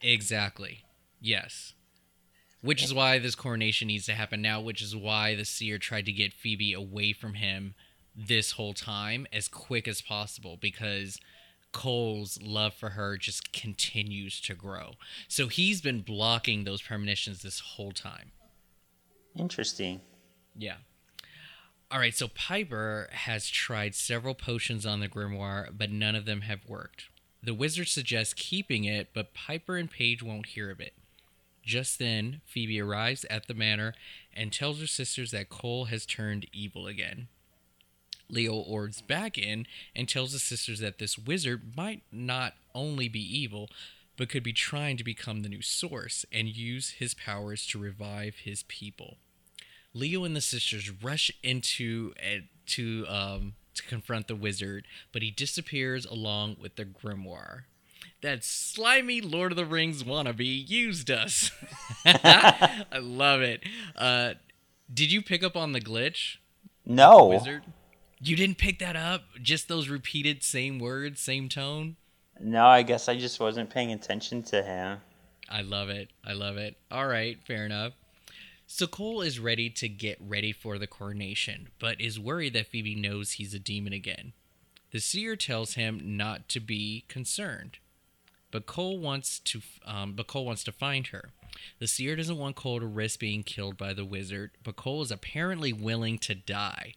[0.00, 0.84] Exactly.
[1.20, 1.74] Yes.
[2.60, 6.06] Which is why this coronation needs to happen now, which is why the seer tried
[6.06, 7.74] to get Phoebe away from him
[8.14, 11.18] this whole time as quick as possible because
[11.72, 14.92] Cole's love for her just continues to grow.
[15.28, 18.32] So he's been blocking those premonitions this whole time.
[19.36, 20.00] Interesting.
[20.56, 20.76] Yeah.
[21.90, 26.42] All right, so Piper has tried several potions on the grimoire, but none of them
[26.42, 27.08] have worked.
[27.42, 30.94] The wizard suggests keeping it, but Piper and Paige won't hear of it.
[31.62, 33.94] Just then, Phoebe arrives at the manor
[34.34, 37.28] and tells her sisters that Cole has turned evil again.
[38.32, 43.20] Leo orbs back in and tells the sisters that this wizard might not only be
[43.20, 43.68] evil,
[44.16, 48.36] but could be trying to become the new source and use his powers to revive
[48.36, 49.18] his people.
[49.94, 55.30] Leo and the sisters rush into uh, to um, to confront the wizard, but he
[55.30, 57.64] disappears along with the grimoire.
[58.22, 61.50] That slimy Lord of the Rings wannabe used us.
[62.04, 63.62] I love it.
[63.96, 64.34] Uh,
[64.92, 66.36] did you pick up on the glitch?
[66.86, 67.26] No.
[67.26, 67.64] Wizard?
[68.24, 69.24] You didn't pick that up?
[69.42, 71.96] Just those repeated same words, same tone?
[72.40, 74.98] No, I guess I just wasn't paying attention to him.
[75.50, 76.10] I love it.
[76.24, 76.76] I love it.
[76.88, 77.94] All right, fair enough.
[78.68, 82.94] So Cole is ready to get ready for the coronation, but is worried that Phoebe
[82.94, 84.34] knows he's a demon again.
[84.92, 87.78] The seer tells him not to be concerned,
[88.52, 89.62] but Cole wants to.
[89.84, 91.30] Um, but Cole wants to find her.
[91.80, 95.10] The seer doesn't want Cole to risk being killed by the wizard, but Cole is
[95.10, 96.94] apparently willing to die,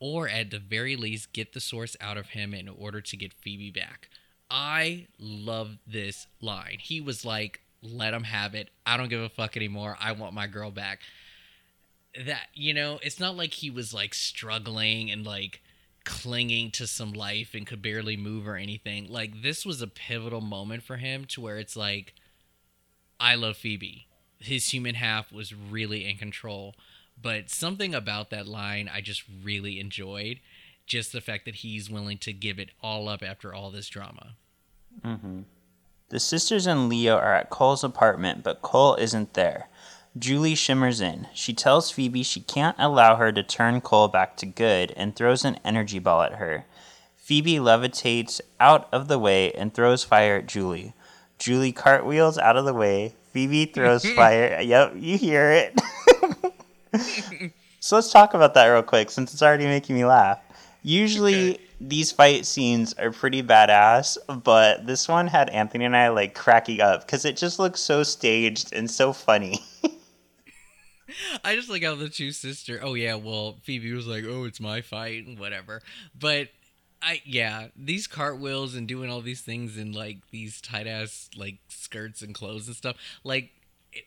[0.00, 3.32] or at the very least get the source out of him in order to get
[3.32, 4.08] Phoebe back.
[4.50, 6.78] I love this line.
[6.80, 8.70] He was like, let him have it.
[8.86, 9.96] I don't give a fuck anymore.
[10.00, 11.00] I want my girl back.
[12.24, 15.60] That, you know, it's not like he was like struggling and like
[16.04, 19.08] clinging to some life and could barely move or anything.
[19.08, 22.14] Like, this was a pivotal moment for him to where it's like,
[23.20, 24.06] I love Phoebe.
[24.38, 26.74] His human half was really in control.
[27.20, 30.40] But something about that line I just really enjoyed.
[30.86, 34.36] Just the fact that he's willing to give it all up after all this drama.
[35.04, 35.40] Mm-hmm.
[36.08, 39.68] The sisters and Leo are at Cole's apartment, but Cole isn't there.
[40.18, 41.28] Julie shimmers in.
[41.34, 45.44] She tells Phoebe she can't allow her to turn Cole back to good and throws
[45.44, 46.64] an energy ball at her.
[47.16, 50.94] Phoebe levitates out of the way and throws fire at Julie.
[51.38, 53.14] Julie cartwheels out of the way.
[53.32, 54.60] Phoebe throws fire.
[54.62, 55.78] Yep, you hear it.
[57.80, 60.40] so let's talk about that real quick since it's already making me laugh.
[60.82, 61.60] Usually okay.
[61.80, 66.80] these fight scenes are pretty badass, but this one had Anthony and I like cracking
[66.80, 69.60] up because it just looks so staged and so funny.
[71.44, 72.78] I just like how the two sister.
[72.82, 75.82] Oh yeah, well Phoebe was like, "Oh, it's my fight," and whatever.
[76.18, 76.48] But
[77.02, 81.58] I yeah, these cartwheels and doing all these things in like these tight ass like
[81.68, 82.96] skirts and clothes and stuff.
[83.24, 83.50] Like,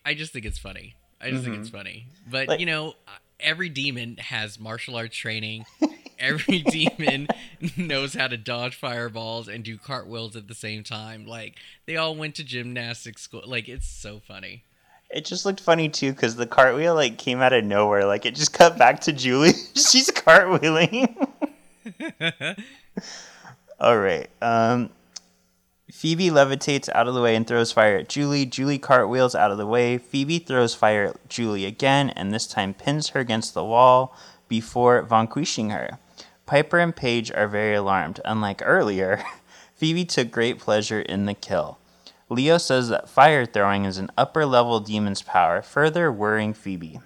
[0.05, 0.95] I just think it's funny.
[1.21, 1.51] I just mm-hmm.
[1.51, 1.77] think it's mm-hmm.
[1.77, 2.07] funny.
[2.29, 2.95] But like, you know,
[3.39, 5.65] every demon has martial arts training.
[6.21, 7.27] every demon
[7.77, 11.25] knows how to dodge fireballs and do cartwheels at the same time.
[11.25, 11.55] Like
[11.85, 13.43] they all went to gymnastics school.
[13.45, 14.63] Like it's so funny.
[15.09, 18.05] It just looked funny too because the cartwheel like came out of nowhere.
[18.05, 19.53] Like it just cut back to Julie.
[19.75, 21.27] She's cartwheeling.
[23.79, 24.29] all right.
[24.41, 24.89] Um,
[25.91, 28.45] Phoebe levitates out of the way and throws fire at Julie.
[28.45, 29.97] Julie cartwheels out of the way.
[29.97, 34.15] Phoebe throws fire at Julie again and this time pins her against the wall
[34.47, 35.99] before vanquishing her.
[36.45, 38.21] Piper and Paige are very alarmed.
[38.23, 39.23] Unlike earlier,
[39.75, 41.77] Phoebe took great pleasure in the kill.
[42.29, 47.01] Leo says that fire throwing is an upper level demon's power, further worrying Phoebe.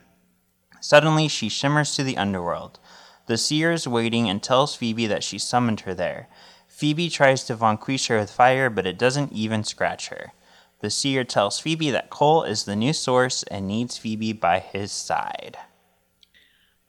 [0.80, 2.78] Suddenly, she shimmers to the underworld.
[3.26, 6.28] The seer is waiting and tells Phoebe that she summoned her there.
[6.76, 10.34] Phoebe tries to vanquish her with fire, but it doesn't even scratch her.
[10.82, 14.92] The seer tells Phoebe that Cole is the new source and needs Phoebe by his
[14.92, 15.58] side.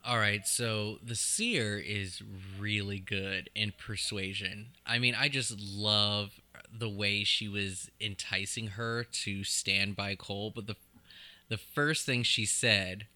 [0.05, 2.20] All right, so the seer is
[2.59, 4.70] really good in persuasion.
[4.84, 6.32] I mean, I just love
[6.76, 10.74] the way she was enticing her to stand by Cole, but the
[11.49, 13.07] the first thing she said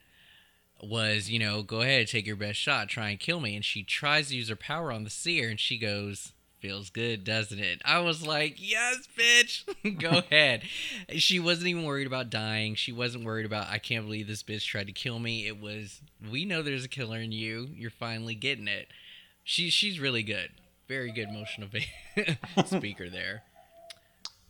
[0.80, 3.56] was, you know, go ahead, take your best shot, try and kill me.
[3.56, 7.24] And she tries to use her power on the seer, and she goes, feels good,
[7.24, 7.80] doesn't it?
[7.84, 10.62] I was like, yes, bitch, go ahead.
[11.10, 12.74] She wasn't even worried about dying.
[12.74, 15.46] She wasn't worried about, I can't believe this bitch tried to kill me.
[15.46, 16.00] It was,
[16.30, 17.68] we know there's a killer in you.
[17.74, 18.88] You're finally getting it.
[19.44, 20.50] She, she's really good.
[20.86, 21.70] Very good motional
[22.66, 23.44] speaker there.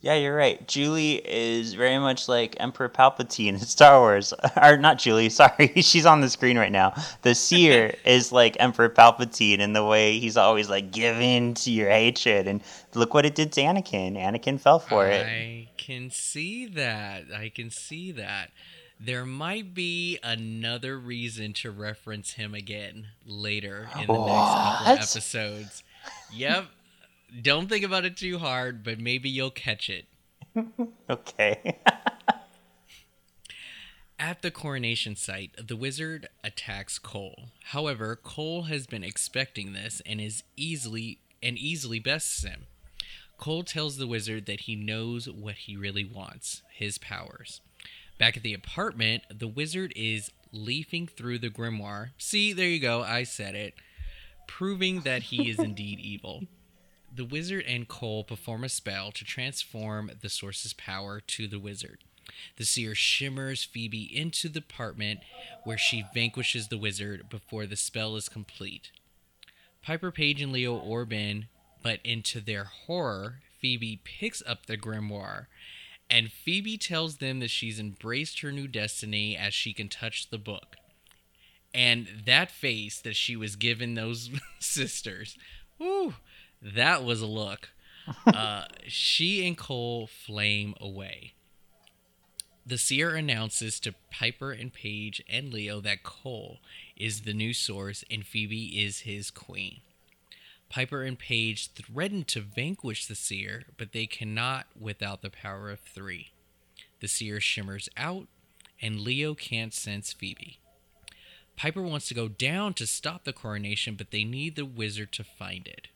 [0.01, 0.67] Yeah, you're right.
[0.67, 4.33] Julie is very much like Emperor Palpatine in Star Wars.
[4.61, 5.73] Or not Julie, sorry.
[5.81, 6.93] She's on the screen right now.
[7.21, 11.71] The seer is like Emperor Palpatine in the way he's always like give in to
[11.71, 12.61] your hatred and
[12.95, 14.17] look what it did to Anakin.
[14.17, 15.25] Anakin fell for it.
[15.25, 17.25] I can see that.
[17.35, 18.49] I can see that.
[18.99, 24.27] There might be another reason to reference him again later in the what?
[24.27, 25.83] next couple episodes.
[26.33, 26.65] Yep,
[27.41, 30.05] don't think about it too hard, but maybe you'll catch it.
[31.09, 31.79] okay.
[34.19, 37.45] At the coronation site, the wizard attacks Cole.
[37.65, 42.67] However, Cole has been expecting this and is easily and easily bests him.
[43.39, 47.59] Cole tells the wizard that he knows what he really wants, his powers.
[48.19, 52.11] Back at the apartment, the wizard is leafing through the grimoire.
[52.19, 53.73] See, there you go, I said it,
[54.47, 56.43] proving that he is indeed evil.
[57.13, 61.99] The wizard and Cole perform a spell to transform the source's power to the wizard.
[62.55, 65.19] The seer shimmers Phoebe into the apartment
[65.65, 68.91] where she vanquishes the wizard before the spell is complete.
[69.81, 71.47] Piper Paige and Leo Orbin,
[71.83, 75.47] but into their horror, Phoebe picks up the grimoire,
[76.09, 80.37] and Phoebe tells them that she's embraced her new destiny as she can touch the
[80.37, 80.75] book.
[81.73, 85.37] And that face that she was given those sisters,
[85.79, 86.15] whoo,
[86.61, 87.69] that was a look.
[88.25, 91.33] uh, she and Cole flame away.
[92.65, 96.59] The seer announces to Piper and Paige and Leo that Cole
[96.95, 99.81] is the new source and Phoebe is his queen.
[100.69, 105.79] Piper and Paige threaten to vanquish the seer, but they cannot without the power of
[105.81, 106.31] three.
[107.01, 108.27] The seer shimmers out,
[108.81, 110.59] and Leo can't sense Phoebe.
[111.57, 115.23] Piper wants to go down to stop the coronation, but they need the wizard to
[115.23, 115.89] find it.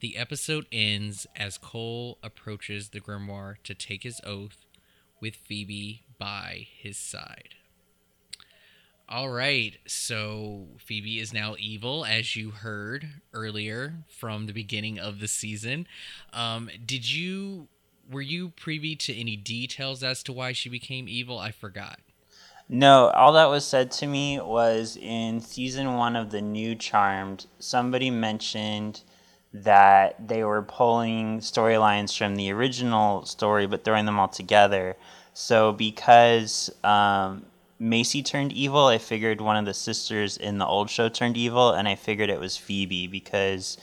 [0.00, 4.64] The episode ends as Cole approaches the grimoire to take his oath
[5.20, 7.54] with Phoebe by his side.
[9.06, 15.20] All right, so Phoebe is now evil, as you heard earlier from the beginning of
[15.20, 15.86] the season.
[16.32, 17.68] Um, did you
[18.10, 21.38] were you privy to any details as to why she became evil?
[21.38, 21.98] I forgot.
[22.68, 27.46] No, all that was said to me was in season one of the new Charmed,
[27.58, 29.02] somebody mentioned
[29.52, 34.96] that they were pulling storylines from the original story but throwing them all together.
[35.34, 37.44] So because um,
[37.78, 41.72] Macy turned evil, I figured one of the sisters in the old show turned evil,
[41.72, 43.78] and I figured it was Phoebe because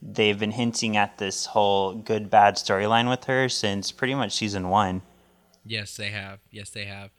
[0.00, 4.68] they've been hinting at this whole good bad storyline with her since pretty much season
[4.68, 5.02] one.
[5.64, 6.40] Yes, they have.
[6.50, 7.10] Yes, they have.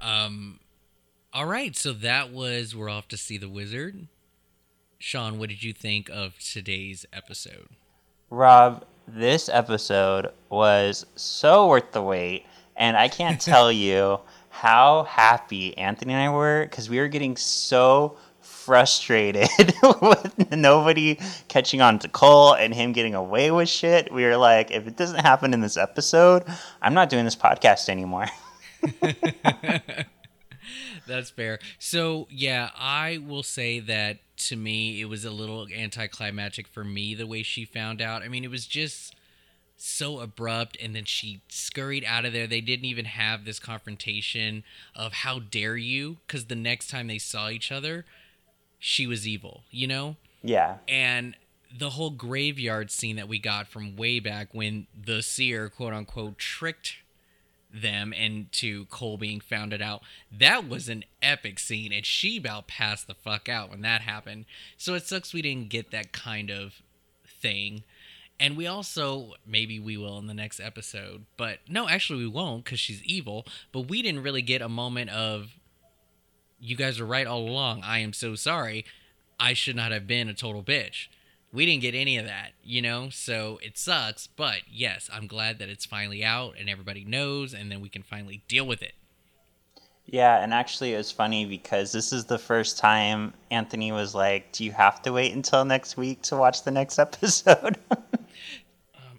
[0.00, 0.60] Um,
[1.32, 4.08] all right, so that was we're off to see the wizard.
[4.98, 7.68] Shawn, what did you think of today's episode?
[8.30, 15.76] Rob, this episode was so worth the wait, and I can't tell you how happy
[15.76, 19.48] Anthony and I were because we were getting so frustrated
[20.00, 21.18] with nobody
[21.48, 24.10] catching on to Cole and him getting away with shit.
[24.10, 26.42] We were like, if it doesn't happen in this episode,
[26.80, 28.26] I'm not doing this podcast anymore.
[31.06, 31.58] That's fair.
[31.78, 37.14] So, yeah, I will say that to me, it was a little anticlimactic for me
[37.14, 38.22] the way she found out.
[38.22, 39.14] I mean, it was just
[39.76, 44.64] so abrupt and then she scurried out of there they didn't even have this confrontation
[44.94, 48.04] of how dare you because the next time they saw each other
[48.78, 51.36] she was evil you know yeah and
[51.78, 56.38] the whole graveyard scene that we got from way back when the seer quote unquote
[56.38, 56.96] tricked
[57.72, 60.02] them into Cole being founded out.
[60.30, 64.46] That was an epic scene, and she about passed the fuck out when that happened.
[64.76, 66.82] So it sucks we didn't get that kind of
[67.26, 67.84] thing.
[68.38, 72.64] And we also, maybe we will in the next episode, but no, actually we won't
[72.64, 73.46] because she's evil.
[73.72, 75.52] But we didn't really get a moment of,
[76.60, 77.82] you guys are right all along.
[77.82, 78.84] I am so sorry.
[79.40, 81.08] I should not have been a total bitch.
[81.52, 83.08] We didn't get any of that, you know?
[83.10, 84.26] So it sucks.
[84.26, 88.02] But yes, I'm glad that it's finally out and everybody knows, and then we can
[88.02, 88.92] finally deal with it.
[90.08, 94.52] Yeah, and actually, it was funny because this is the first time Anthony was like,
[94.52, 97.76] Do you have to wait until next week to watch the next episode?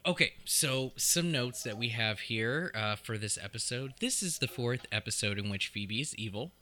[0.08, 3.92] Okay, so some notes that we have here uh, for this episode.
[4.00, 6.54] This is the fourth episode in which Phoebe is evil.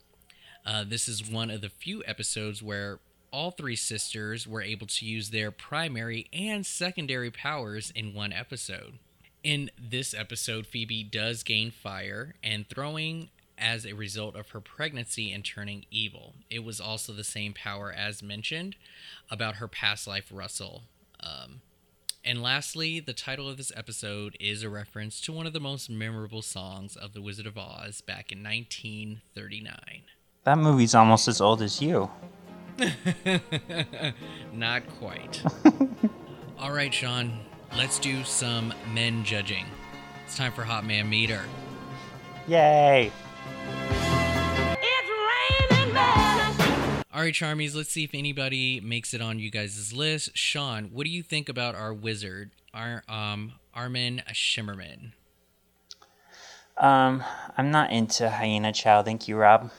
[0.65, 2.97] Uh, this is one of the few episodes where
[3.35, 8.93] all three sisters were able to use their primary and secondary powers in one episode.
[9.43, 13.27] In this episode, Phoebe does gain fire and throwing
[13.57, 16.35] as a result of her pregnancy and turning evil.
[16.49, 18.77] It was also the same power as mentioned
[19.29, 20.83] about her past life, Russell.
[21.19, 21.59] Um,
[22.23, 25.89] and lastly, the title of this episode is a reference to one of the most
[25.89, 30.03] memorable songs of The Wizard of Oz back in 1939.
[30.45, 32.09] That movie's almost as old as you.
[34.53, 35.43] Not quite.
[36.59, 37.39] All right, Shawn,
[37.75, 39.65] let's do some men judging.
[40.25, 41.41] It's time for Hot Man Meter.
[42.47, 43.11] Yay!
[47.13, 50.35] All right, Charmies, let's see if anybody makes it on you guys' list.
[50.37, 55.13] Shawn, what do you think about our wizard, our um Armin Shimerman?
[56.77, 57.23] Um,
[57.57, 59.01] I'm not into Hyena Chow.
[59.01, 59.71] Thank you, Rob.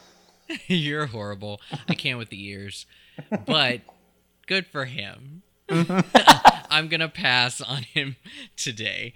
[0.67, 1.61] You're horrible.
[1.87, 2.85] I can't with the ears,
[3.45, 3.81] but
[4.47, 5.43] good for him.
[6.69, 8.15] I'm gonna pass on him
[8.55, 9.13] today.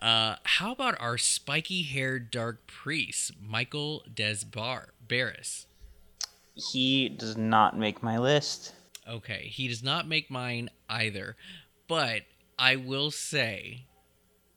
[0.00, 5.66] Uh, how about our spiky-haired dark priest, Michael Desbar Barres?
[6.54, 8.74] He does not make my list.
[9.08, 11.36] Okay, he does not make mine either,
[11.88, 12.22] but
[12.58, 13.86] I will say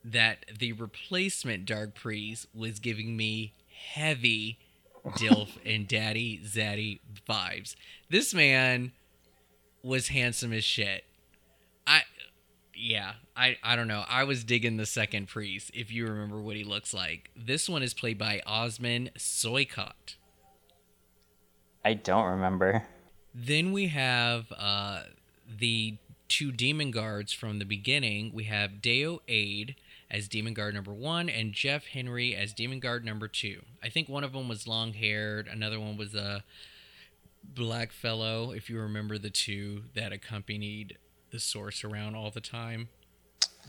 [0.04, 3.54] that the replacement Dark Priest was giving me
[3.94, 4.60] heavy
[5.06, 7.76] Dilf and Daddy Zaddy vibes.
[8.10, 8.92] This man
[9.84, 11.04] was handsome as shit.
[11.86, 12.02] I
[12.76, 14.04] yeah, I I don't know.
[14.10, 17.30] I was digging the second priest if you remember what he looks like.
[17.36, 20.16] This one is played by Osman Soykut.
[21.84, 22.84] I don't remember.
[23.34, 25.04] Then we have uh,
[25.60, 25.98] the
[26.28, 28.32] two demon guards from the beginning.
[28.34, 29.76] We have Deo Aid
[30.10, 33.62] as demon guard number one and Jeff Henry as demon guard number two.
[33.84, 36.44] I think one of them was long haired, another one was a
[37.44, 40.98] black fellow, if you remember the two that accompanied
[41.32, 42.90] the source around all the time.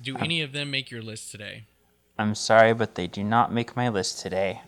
[0.03, 1.64] Do any of them make your list today?
[2.18, 4.62] I'm sorry, but they do not make my list today.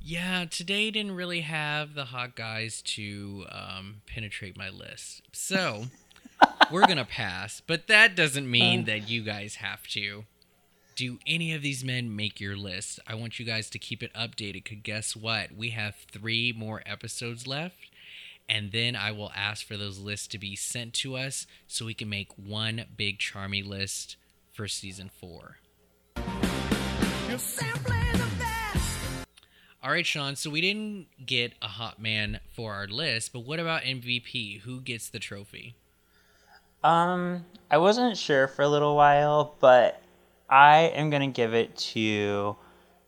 [0.00, 5.22] Yeah, today didn't really have the hot guys to um, penetrate my list.
[5.32, 5.86] So
[6.70, 10.24] we're going to pass, but that doesn't mean that you guys have to.
[10.96, 13.00] Do any of these men make your list?
[13.06, 15.54] I want you guys to keep it updated because guess what?
[15.54, 17.90] We have three more episodes left,
[18.48, 21.92] and then I will ask for those lists to be sent to us so we
[21.92, 24.16] can make one big Charmy list
[24.54, 25.58] for season four.
[29.82, 30.34] All right, Shawn.
[30.34, 34.62] So we didn't get a hot man for our list, but what about MVP?
[34.62, 35.74] Who gets the trophy?
[36.82, 40.00] Um, I wasn't sure for a little while, but
[40.48, 42.56] I am gonna give it to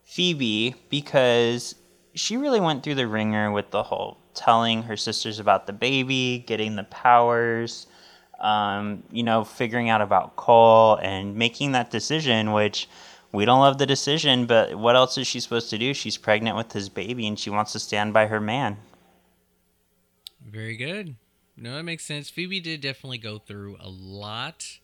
[0.03, 1.75] Phoebe because
[2.13, 6.43] she really went through the ringer with the whole telling her sisters about the baby,
[6.47, 7.87] getting the powers,
[8.39, 12.87] um, you know, figuring out about Cole and making that decision, which
[13.31, 15.93] we don't love the decision, but what else is she supposed to do?
[15.93, 18.77] She's pregnant with his baby and she wants to stand by her man.
[20.43, 21.15] Very good.
[21.55, 22.29] No, that makes sense.
[22.29, 24.79] Phoebe did definitely go through a lot.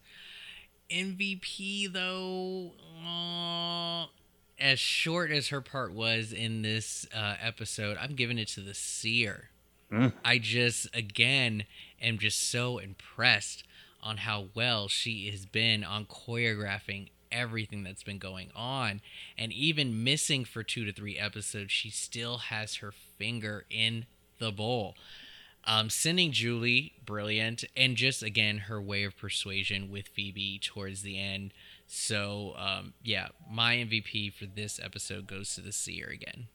[0.90, 2.72] MVP, though,
[3.06, 4.08] uh,
[4.60, 8.74] as short as her part was in this uh, episode, I'm giving it to the
[8.74, 9.50] seer.
[9.92, 10.14] Mm.
[10.24, 11.64] I just, again,
[12.02, 13.64] am just so impressed
[14.02, 19.02] on how well she has been on choreographing everything that's been going on.
[19.38, 24.06] And even missing for two to three episodes, she still has her finger in
[24.40, 24.96] the bowl.
[25.68, 31.20] Um, sending Julie, brilliant, and just again her way of persuasion with Phoebe towards the
[31.20, 31.54] end.
[31.88, 36.48] So um, yeah, my MVP for this episode goes to the seer again.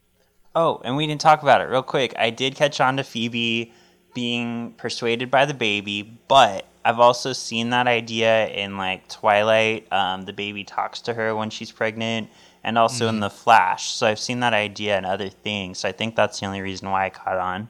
[0.54, 2.14] Oh, and we didn't talk about it real quick.
[2.18, 3.72] I did catch on to Phoebe
[4.14, 9.92] being persuaded by the baby, but I've also seen that idea in like Twilight.
[9.92, 12.28] Um, the baby talks to her when she's pregnant,
[12.64, 13.90] and also in The Flash.
[13.90, 15.78] So I've seen that idea in other things.
[15.78, 17.68] So I think that's the only reason why I caught on.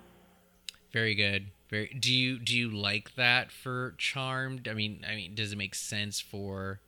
[0.93, 1.47] Very good.
[1.69, 1.87] Very.
[1.99, 4.67] Do you do you like that for Charmed?
[4.69, 6.81] I mean, I mean, does it make sense for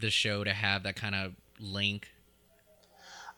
[0.00, 2.10] the show to have that kind of link?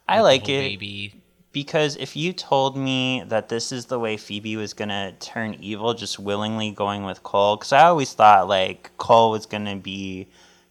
[0.09, 1.15] I like it Baby.
[1.53, 5.95] because if you told me that this is the way Phoebe was gonna turn evil,
[5.95, 10.27] just willingly going with Cole, because I always thought like Cole was gonna be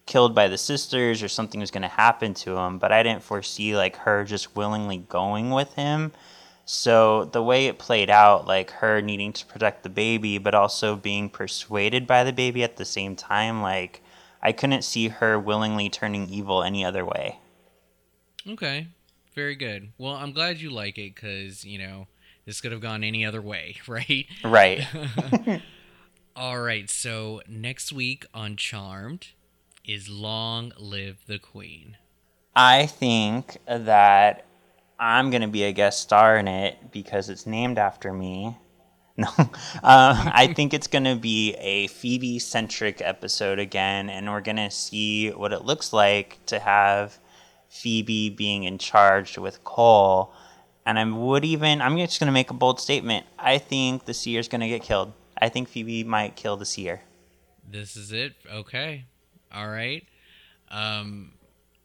[0.05, 3.77] killed by the sisters or something was gonna happen to him, but I didn't foresee
[3.77, 6.11] like her just willingly going with him.
[6.71, 10.95] So the way it played out, like her needing to protect the baby, but also
[10.95, 14.03] being persuaded by the baby at the same time, like
[14.43, 17.39] I couldn't see her willingly turning evil any other way.
[18.47, 18.85] Okay.
[19.33, 19.93] Very good.
[19.97, 22.05] Well, I'm glad you like it because you know
[22.45, 24.27] this could have gone any other way, right?
[24.43, 24.87] Right.
[26.35, 26.87] All right.
[26.87, 29.29] So next week on Charmed
[29.83, 31.97] is Long Live the Queen.
[32.55, 34.45] I think that
[34.99, 38.57] I'm going to be a guest star in it because it's named after me.
[39.19, 44.39] No, uh, I think it's going to be a Phoebe centric episode again, and we're
[44.39, 47.19] going to see what it looks like to have
[47.67, 50.33] Phoebe being in charge with Cole.
[50.85, 53.25] And I would even, I'm just going to make a bold statement.
[53.37, 55.11] I think the seer's going to get killed.
[55.41, 57.01] I think Phoebe might kill the seer.
[57.69, 58.35] This is it.
[58.49, 59.03] Okay.
[59.53, 60.07] All right.
[60.71, 61.33] Um,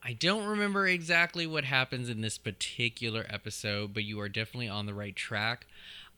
[0.07, 4.85] I don't remember exactly what happens in this particular episode, but you are definitely on
[4.85, 5.67] the right track.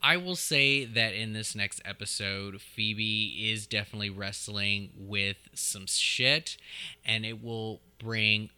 [0.03, 6.57] I will say that in this next episode, Phoebe is definitely wrestling with some shit,
[7.05, 8.51] and it will bring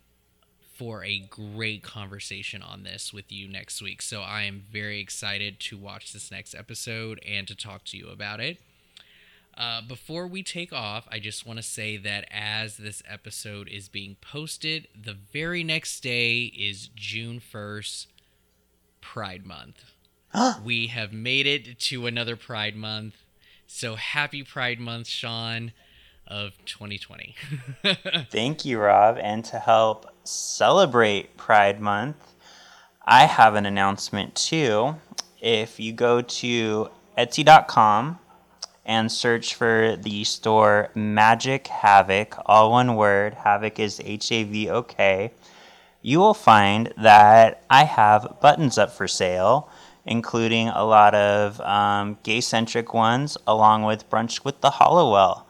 [0.77, 4.01] for a great conversation on this with you next week.
[4.01, 8.09] So I am very excited to watch this next episode and to talk to you
[8.09, 8.59] about it.
[9.59, 13.89] Uh, before we take off, I just want to say that as this episode is
[13.89, 18.07] being posted, the very next day is June 1st,
[19.01, 19.83] Pride Month.
[20.65, 23.17] we have made it to another Pride Month.
[23.67, 25.73] So happy Pride Month, Shawn,
[26.25, 27.35] of 2020.
[28.31, 29.19] Thank you, Rob.
[29.21, 32.35] And to help celebrate Pride Month,
[33.05, 34.95] I have an announcement too.
[35.41, 38.21] If you go to Etsy.com
[38.89, 44.69] and search for the store Magic Havok, all one word, Havok is H A V
[44.71, 45.31] O K,
[46.03, 49.69] you will find that I have buttons up for sale,
[50.07, 55.47] including a lot of um, gay centric ones, along with Brunch with the Halliwell.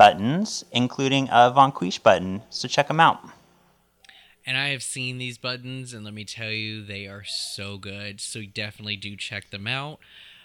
[0.00, 2.42] buttons, including a Von button.
[2.48, 3.20] So check them out.
[4.46, 8.18] And I have seen these buttons, and let me tell you, they are so good.
[8.18, 9.98] So definitely do check them out.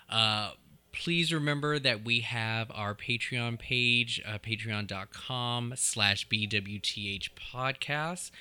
[0.10, 0.52] Uh,
[0.96, 8.32] please remember that we have our patreon page uh, patreon.com slash bwth podcast.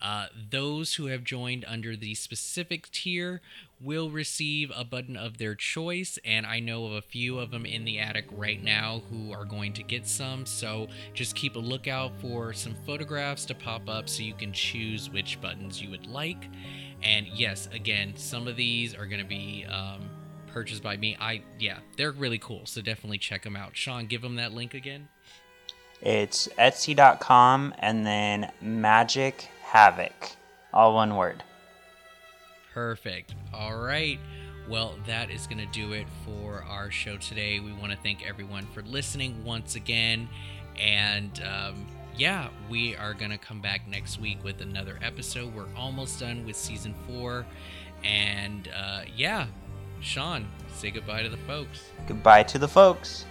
[0.00, 3.40] Uh, those who have joined under the specific tier
[3.80, 7.66] will receive a button of their choice and i know of a few of them
[7.66, 11.58] in the attic right now who are going to get some so just keep a
[11.58, 16.06] lookout for some photographs to pop up so you can choose which buttons you would
[16.06, 16.46] like.
[17.02, 20.08] And yes again some of these are going to be um,
[20.52, 21.16] purchased by me.
[21.20, 22.66] I yeah, they're really cool.
[22.66, 23.76] So definitely check them out.
[23.76, 25.08] Shawn, give them that link again.
[26.00, 30.34] It's Etsy.com and then Magic Havok,
[30.72, 31.44] all one word.
[32.74, 33.34] Perfect.
[33.54, 34.18] All right.
[34.68, 37.60] Well, that is going to do it for our show today.
[37.60, 40.28] We want to thank everyone for listening once again.
[40.78, 41.86] And um,
[42.16, 45.54] yeah, we are going to come back next week with another episode.
[45.54, 47.46] We're almost done with season four.
[48.04, 49.46] And uh, yeah,
[50.02, 51.90] Shawn, say goodbye to the folks.
[52.06, 53.24] Goodbye to the folks.